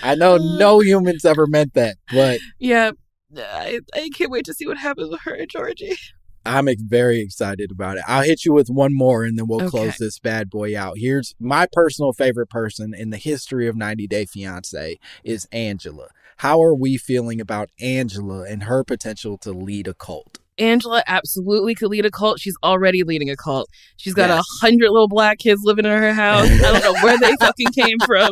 I 0.03 0.15
know 0.15 0.35
uh, 0.35 0.59
no 0.59 0.81
humans 0.81 1.25
ever 1.25 1.47
meant 1.47 1.75
that, 1.75 1.97
but 2.13 2.41
Yeah, 2.59 2.93
I, 3.37 3.81
I 3.95 4.11
can't 4.15 4.31
wait 4.31 4.45
to 4.47 4.55
see 4.55 4.67
what 4.67 4.79
happens 4.79 5.11
with 5.11 5.21
her 5.23 5.35
and 5.35 5.49
Georgie. 5.49 5.97
I'm 6.47 6.69
very 6.79 7.21
excited 7.21 7.71
about 7.71 7.97
it. 7.97 8.05
I'll 8.07 8.23
hit 8.23 8.45
you 8.45 8.53
with 8.53 8.69
one 8.69 8.95
more 8.95 9.25
and 9.25 9.39
then 9.39 9.47
we'll 9.47 9.61
Okay. 9.63 9.71
close 9.71 9.97
this 9.97 10.19
bad 10.19 10.51
boy 10.51 10.79
out. 10.79 10.99
Here's 10.99 11.35
my 11.41 11.67
personal 11.73 12.13
favorite 12.13 12.51
person 12.51 12.93
in 12.93 13.09
the 13.09 13.17
history 13.17 13.67
of 13.67 13.77
90 13.77 14.07
Day 14.07 14.27
Fiance 14.27 14.99
is 15.25 15.49
Angela. 15.53 16.09
How 16.39 16.61
are 16.63 16.75
we 16.75 16.99
feeling 16.99 17.41
about 17.41 17.71
Angela 17.81 18.45
and 18.47 18.65
her 18.65 18.85
potential 18.85 19.39
to 19.39 19.53
lead 19.53 19.89
a 19.89 19.95
cult? 19.95 20.39
Angela 20.59 21.03
absolutely 21.07 21.75
could 21.75 21.89
lead 21.89 22.07
a 22.07 22.11
cult. 22.11 22.39
She's 22.41 22.57
already 22.63 23.03
leading 23.03 23.29
a 23.31 23.37
cult. 23.37 23.69
She's 23.97 24.15
got 24.15 24.31
a 24.31 24.35
Yes. 24.35 24.45
hundred 24.61 24.91
little 24.91 25.09
black 25.09 25.39
kids 25.39 25.61
living 25.65 25.85
in 25.85 25.91
her 25.91 26.13
house. 26.13 26.49
I 26.49 26.59
don't 26.73 26.83
know 26.83 27.03
where 27.03 27.19
they 27.19 27.35
fucking 27.41 27.73
came 27.73 27.99
from, 28.07 28.31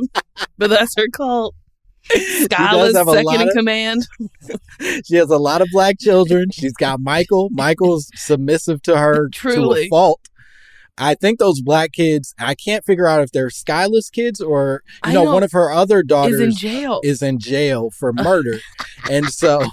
but 0.58 0.70
that's 0.70 0.94
her 0.96 1.08
cult. 1.12 1.54
Skyla's 2.10 2.94
second 2.94 3.40
in 3.40 3.48
of- 3.48 3.54
command. 3.56 4.06
She 5.04 5.16
has 5.16 5.30
a 5.30 5.38
lot 5.38 5.62
of 5.62 5.68
black 5.72 5.98
children. 6.00 6.50
She's 6.52 6.72
got 6.72 7.00
Michael. 7.00 7.48
Michael's 7.52 8.08
submissive 8.14 8.82
to 8.82 8.98
her 8.98 9.28
to 9.32 9.72
a 9.74 9.88
fault. 9.88 10.20
I 10.98 11.14
think 11.14 11.38
those 11.38 11.62
black 11.62 11.92
kids, 11.92 12.34
I 12.38 12.54
can't 12.54 12.84
figure 12.84 13.06
out 13.08 13.22
if 13.22 13.32
they're 13.32 13.48
Skyla's 13.48 14.10
kids 14.10 14.40
or, 14.42 14.82
you 15.06 15.14
know, 15.14 15.24
know. 15.24 15.32
one 15.34 15.42
of 15.42 15.52
her 15.52 15.72
other 15.72 16.02
daughters 16.02 16.34
Is 16.34 16.40
in 16.40 16.52
jail. 16.54 17.00
is 17.02 17.22
in 17.22 17.38
jail 17.38 17.90
for 17.98 18.12
murder. 18.12 18.58
and 19.10 19.26
so 19.30 19.64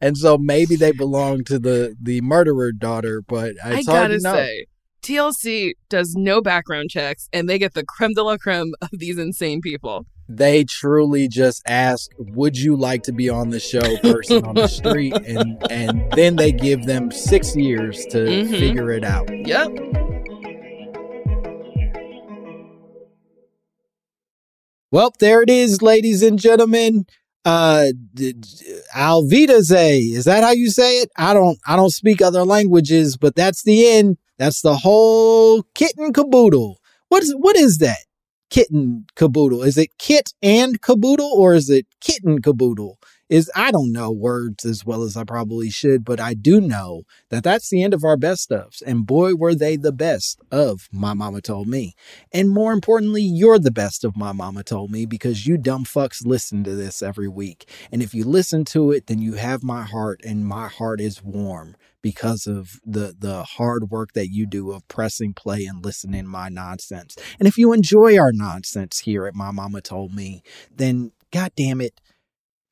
and 0.00 0.16
so 0.16 0.38
maybe 0.38 0.76
they 0.76 0.92
belong 0.92 1.44
to 1.44 1.58
the 1.58 1.96
the 2.00 2.20
murderer 2.20 2.72
daughter, 2.72 3.22
but 3.22 3.54
I 3.64 3.82
gotta 3.82 4.18
to 4.18 4.22
know. 4.22 4.34
say, 4.34 4.66
TLC 5.02 5.72
does 5.88 6.14
no 6.14 6.40
background 6.42 6.90
checks, 6.90 7.28
and 7.32 7.48
they 7.48 7.58
get 7.58 7.74
the 7.74 7.84
creme 7.84 8.14
de 8.14 8.22
la 8.22 8.36
creme 8.36 8.72
of 8.82 8.90
these 8.92 9.18
insane 9.18 9.60
people. 9.60 10.06
They 10.28 10.62
truly 10.64 11.26
just 11.26 11.62
ask, 11.66 12.08
"Would 12.18 12.56
you 12.56 12.76
like 12.76 13.02
to 13.04 13.12
be 13.12 13.28
on 13.28 13.50
the 13.50 13.58
show?" 13.60 13.96
Person 13.98 14.44
on 14.44 14.54
the 14.54 14.68
street, 14.80 15.14
and 15.26 15.56
and 15.70 16.04
then 16.12 16.36
they 16.36 16.52
give 16.52 16.84
them 16.84 17.10
six 17.10 17.56
years 17.56 18.06
to 18.10 18.18
Mhm. 18.18 18.50
figure 18.50 18.90
it 18.92 19.04
out. 19.04 19.28
Yep. 19.46 19.70
Well, 24.92 25.12
there 25.20 25.42
it 25.42 25.50
is, 25.50 25.82
ladies 25.82 26.22
and 26.22 26.38
gentlemen. 26.38 27.06
Uh, 27.44 27.86
Alvidaze, 28.94 30.12
is 30.14 30.24
that 30.24 30.44
how 30.44 30.50
you 30.50 30.70
say 30.70 30.98
it? 30.98 31.10
I 31.16 31.32
don't, 31.32 31.58
I 31.66 31.76
don't 31.76 31.90
speak 31.90 32.20
other 32.20 32.44
languages, 32.44 33.16
but 33.16 33.34
that's 33.34 33.62
the 33.62 33.88
end. 33.88 34.18
That's 34.38 34.60
the 34.60 34.76
whole 34.76 35.62
kitten 35.74 36.12
caboodle. 36.12 36.80
What 37.08 37.22
is, 37.22 37.34
what 37.38 37.56
is 37.56 37.78
that? 37.78 37.98
Kitten 38.50 39.06
caboodle. 39.16 39.62
Is 39.62 39.78
it 39.78 39.90
kit 39.98 40.32
and 40.42 40.80
caboodle 40.82 41.30
or 41.34 41.54
is 41.54 41.70
it 41.70 41.86
kitten 42.00 42.42
caboodle? 42.42 42.98
Is 43.30 43.48
I 43.54 43.70
don't 43.70 43.92
know 43.92 44.10
words 44.10 44.64
as 44.64 44.84
well 44.84 45.04
as 45.04 45.16
I 45.16 45.22
probably 45.22 45.70
should, 45.70 46.04
but 46.04 46.18
I 46.18 46.34
do 46.34 46.60
know 46.60 47.04
that 47.28 47.44
that's 47.44 47.70
the 47.70 47.80
end 47.82 47.94
of 47.94 48.02
our 48.02 48.16
best 48.16 48.50
ofs. 48.50 48.82
And 48.84 49.06
boy, 49.06 49.36
were 49.36 49.54
they 49.54 49.76
the 49.76 49.92
best 49.92 50.40
of 50.50 50.88
My 50.90 51.14
Mama 51.14 51.40
Told 51.40 51.68
Me. 51.68 51.94
And 52.32 52.50
more 52.50 52.72
importantly, 52.72 53.22
you're 53.22 53.60
the 53.60 53.70
best 53.70 54.04
of 54.04 54.16
My 54.16 54.32
Mama 54.32 54.64
Told 54.64 54.90
Me 54.90 55.06
because 55.06 55.46
you 55.46 55.56
dumb 55.56 55.84
fucks 55.84 56.26
listen 56.26 56.64
to 56.64 56.74
this 56.74 57.02
every 57.02 57.28
week. 57.28 57.68
And 57.92 58.02
if 58.02 58.14
you 58.14 58.24
listen 58.24 58.64
to 58.66 58.90
it, 58.90 59.06
then 59.06 59.20
you 59.20 59.34
have 59.34 59.62
my 59.62 59.84
heart, 59.84 60.20
and 60.24 60.44
my 60.44 60.66
heart 60.66 61.00
is 61.00 61.22
warm 61.22 61.76
because 62.02 62.48
of 62.48 62.80
the 62.84 63.14
the 63.16 63.44
hard 63.44 63.90
work 63.90 64.12
that 64.14 64.28
you 64.28 64.46
do 64.46 64.72
of 64.72 64.88
pressing 64.88 65.34
play 65.34 65.66
and 65.66 65.84
listening 65.84 66.26
my 66.26 66.48
nonsense. 66.48 67.16
And 67.38 67.46
if 67.46 67.58
you 67.58 67.72
enjoy 67.72 68.18
our 68.18 68.32
nonsense 68.32 69.00
here 69.00 69.26
at 69.26 69.34
My 69.36 69.52
Mama 69.52 69.80
Told 69.80 70.14
Me, 70.14 70.42
then 70.74 71.12
god 71.30 71.52
damn 71.56 71.80
it, 71.80 72.00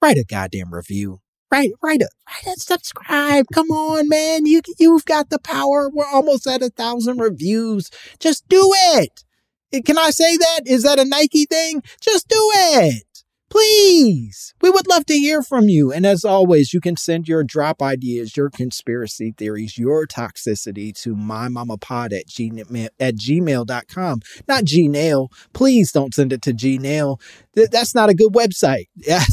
write 0.00 0.16
a 0.18 0.24
goddamn 0.24 0.72
review. 0.72 1.20
Write, 1.50 1.70
write 1.82 2.02
a, 2.02 2.08
write 2.28 2.54
a 2.54 2.60
subscribe. 2.60 3.46
Come 3.54 3.70
on, 3.70 4.08
man. 4.08 4.44
You, 4.44 4.60
you've 4.78 5.06
got 5.06 5.30
the 5.30 5.38
power. 5.38 5.88
We're 5.88 6.06
almost 6.06 6.46
at 6.46 6.62
a 6.62 6.68
thousand 6.68 7.18
reviews. 7.18 7.90
Just 8.20 8.46
do 8.48 8.70
it. 8.74 9.24
Eh, 9.72 9.80
Can 9.84 9.96
I 9.98 10.10
say 10.10 10.36
that? 10.36 10.60
Is 10.66 10.82
that 10.82 10.98
a 10.98 11.04
Nike 11.06 11.46
thing? 11.46 11.82
Just 12.00 12.28
do 12.28 12.50
it. 12.54 13.04
Please. 13.50 14.54
We 14.60 14.68
would 14.68 14.86
love 14.88 15.06
to 15.06 15.14
hear 15.14 15.42
from 15.42 15.70
you. 15.70 15.90
And 15.90 16.04
as 16.04 16.22
always, 16.22 16.74
you 16.74 16.80
can 16.82 16.96
send 16.98 17.28
your 17.28 17.42
drop 17.42 17.80
ideas, 17.80 18.36
your 18.36 18.50
conspiracy 18.50 19.32
theories, 19.36 19.78
your 19.78 20.06
toxicity 20.06 20.94
to 21.02 21.14
mymamapod 21.14 22.12
at, 22.12 22.26
gmail, 22.28 22.88
at 23.00 23.14
gmail.com. 23.14 24.20
Not 24.46 24.64
Gmail. 24.64 25.28
Please 25.54 25.92
don't 25.92 26.12
send 26.12 26.32
it 26.34 26.42
to 26.42 26.52
Gmail. 26.52 27.18
Th- 27.58 27.70
that's 27.70 27.92
not 27.92 28.08
a 28.08 28.14
good 28.14 28.32
website. 28.32 28.86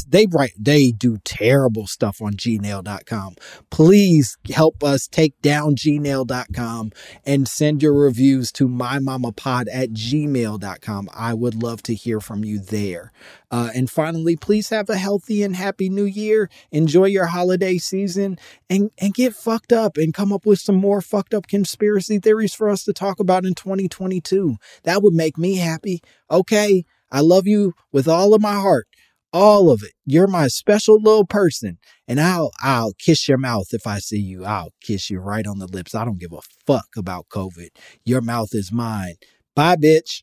They 0.08 0.26
write 0.26 0.52
they 0.58 0.90
do 0.90 1.18
terrible 1.24 1.86
stuff 1.86 2.20
on 2.20 2.34
gmail.com. 2.34 3.34
Please 3.70 4.36
help 4.52 4.82
us 4.82 5.06
take 5.06 5.40
down 5.42 5.76
gmail.com 5.76 6.92
and 7.24 7.48
send 7.48 7.82
your 7.82 7.94
reviews 7.94 8.50
to 8.52 8.68
mymamapod 8.68 9.66
at 9.72 9.90
gmail.com. 9.90 11.08
I 11.14 11.34
would 11.34 11.62
love 11.62 11.82
to 11.84 11.94
hear 11.94 12.20
from 12.20 12.44
you 12.44 12.58
there. 12.58 13.12
Uh, 13.50 13.70
and 13.74 13.88
finally, 13.90 14.36
please 14.36 14.70
have 14.70 14.90
a 14.90 14.96
healthy 14.96 15.42
and 15.42 15.54
happy 15.54 15.88
new 15.88 16.04
year. 16.04 16.50
Enjoy 16.72 17.04
your 17.04 17.26
holiday 17.26 17.78
season 17.78 18.38
and, 18.68 18.90
and 18.98 19.14
get 19.14 19.34
fucked 19.34 19.72
up 19.72 19.96
and 19.96 20.14
come 20.14 20.32
up 20.32 20.46
with 20.46 20.58
some 20.58 20.76
more 20.76 21.00
fucked 21.00 21.34
up 21.34 21.46
conspiracy 21.46 22.18
theories 22.18 22.54
for 22.54 22.68
us 22.68 22.82
to 22.84 22.92
talk 22.92 23.20
about 23.20 23.44
in 23.44 23.54
2022. 23.54 24.56
That 24.82 25.02
would 25.02 25.14
make 25.14 25.38
me 25.38 25.56
happy. 25.56 26.02
Okay. 26.30 26.84
I 27.10 27.20
love 27.20 27.46
you 27.46 27.74
with 27.92 28.08
all 28.08 28.34
of 28.34 28.42
my 28.42 28.54
heart. 28.54 28.86
All 29.32 29.70
of 29.70 29.82
it. 29.82 29.92
You're 30.06 30.26
my 30.28 30.48
special 30.48 30.96
little 31.00 31.26
person. 31.26 31.78
And 32.08 32.20
I'll 32.20 32.52
I'll 32.62 32.92
kiss 32.98 33.28
your 33.28 33.38
mouth 33.38 33.68
if 33.72 33.86
I 33.86 33.98
see 33.98 34.18
you. 34.18 34.44
I'll 34.44 34.72
kiss 34.80 35.10
you 35.10 35.18
right 35.20 35.46
on 35.46 35.58
the 35.58 35.66
lips. 35.66 35.94
I 35.94 36.04
don't 36.04 36.20
give 36.20 36.32
a 36.32 36.40
fuck 36.66 36.88
about 36.96 37.28
COVID. 37.28 37.68
Your 38.04 38.20
mouth 38.20 38.54
is 38.54 38.72
mine. 38.72 39.16
Bye, 39.54 39.76
bitch. 39.76 40.22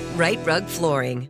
Rite 0.15 0.45
Rug 0.45 0.65
Flooring. 0.65 1.29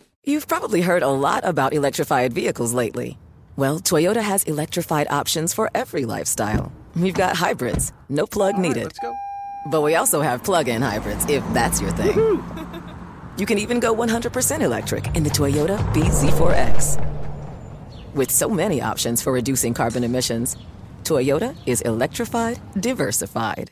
You've 0.23 0.47
probably 0.47 0.81
heard 0.81 1.03
a 1.03 1.09
lot 1.09 1.41
about 1.43 1.73
electrified 1.73 2.33
vehicles 2.33 2.73
lately. 2.73 3.17
Well, 3.55 3.79
Toyota 3.79 4.21
has 4.21 4.43
electrified 4.43 5.07
options 5.09 5.53
for 5.53 5.69
every 5.73 6.05
lifestyle. 6.05 6.71
We've 6.95 7.13
got 7.13 7.35
hybrids, 7.35 7.91
no 8.09 8.25
plug 8.25 8.57
needed. 8.57 8.91
But 9.71 9.81
we 9.81 9.95
also 9.95 10.21
have 10.21 10.43
plug 10.43 10.67
in 10.67 10.81
hybrids, 10.81 11.25
if 11.29 11.43
that's 11.53 11.81
your 11.81 11.91
thing. 11.91 12.43
You 13.37 13.45
can 13.45 13.57
even 13.57 13.79
go 13.79 13.95
100% 13.95 14.61
electric 14.61 15.15
in 15.15 15.23
the 15.23 15.29
Toyota 15.29 15.77
BZ4X. 15.93 18.13
With 18.13 18.29
so 18.29 18.49
many 18.49 18.81
options 18.81 19.21
for 19.21 19.31
reducing 19.31 19.73
carbon 19.73 20.03
emissions, 20.03 20.57
Toyota 21.03 21.55
is 21.65 21.81
electrified, 21.81 22.59
diversified. 22.79 23.71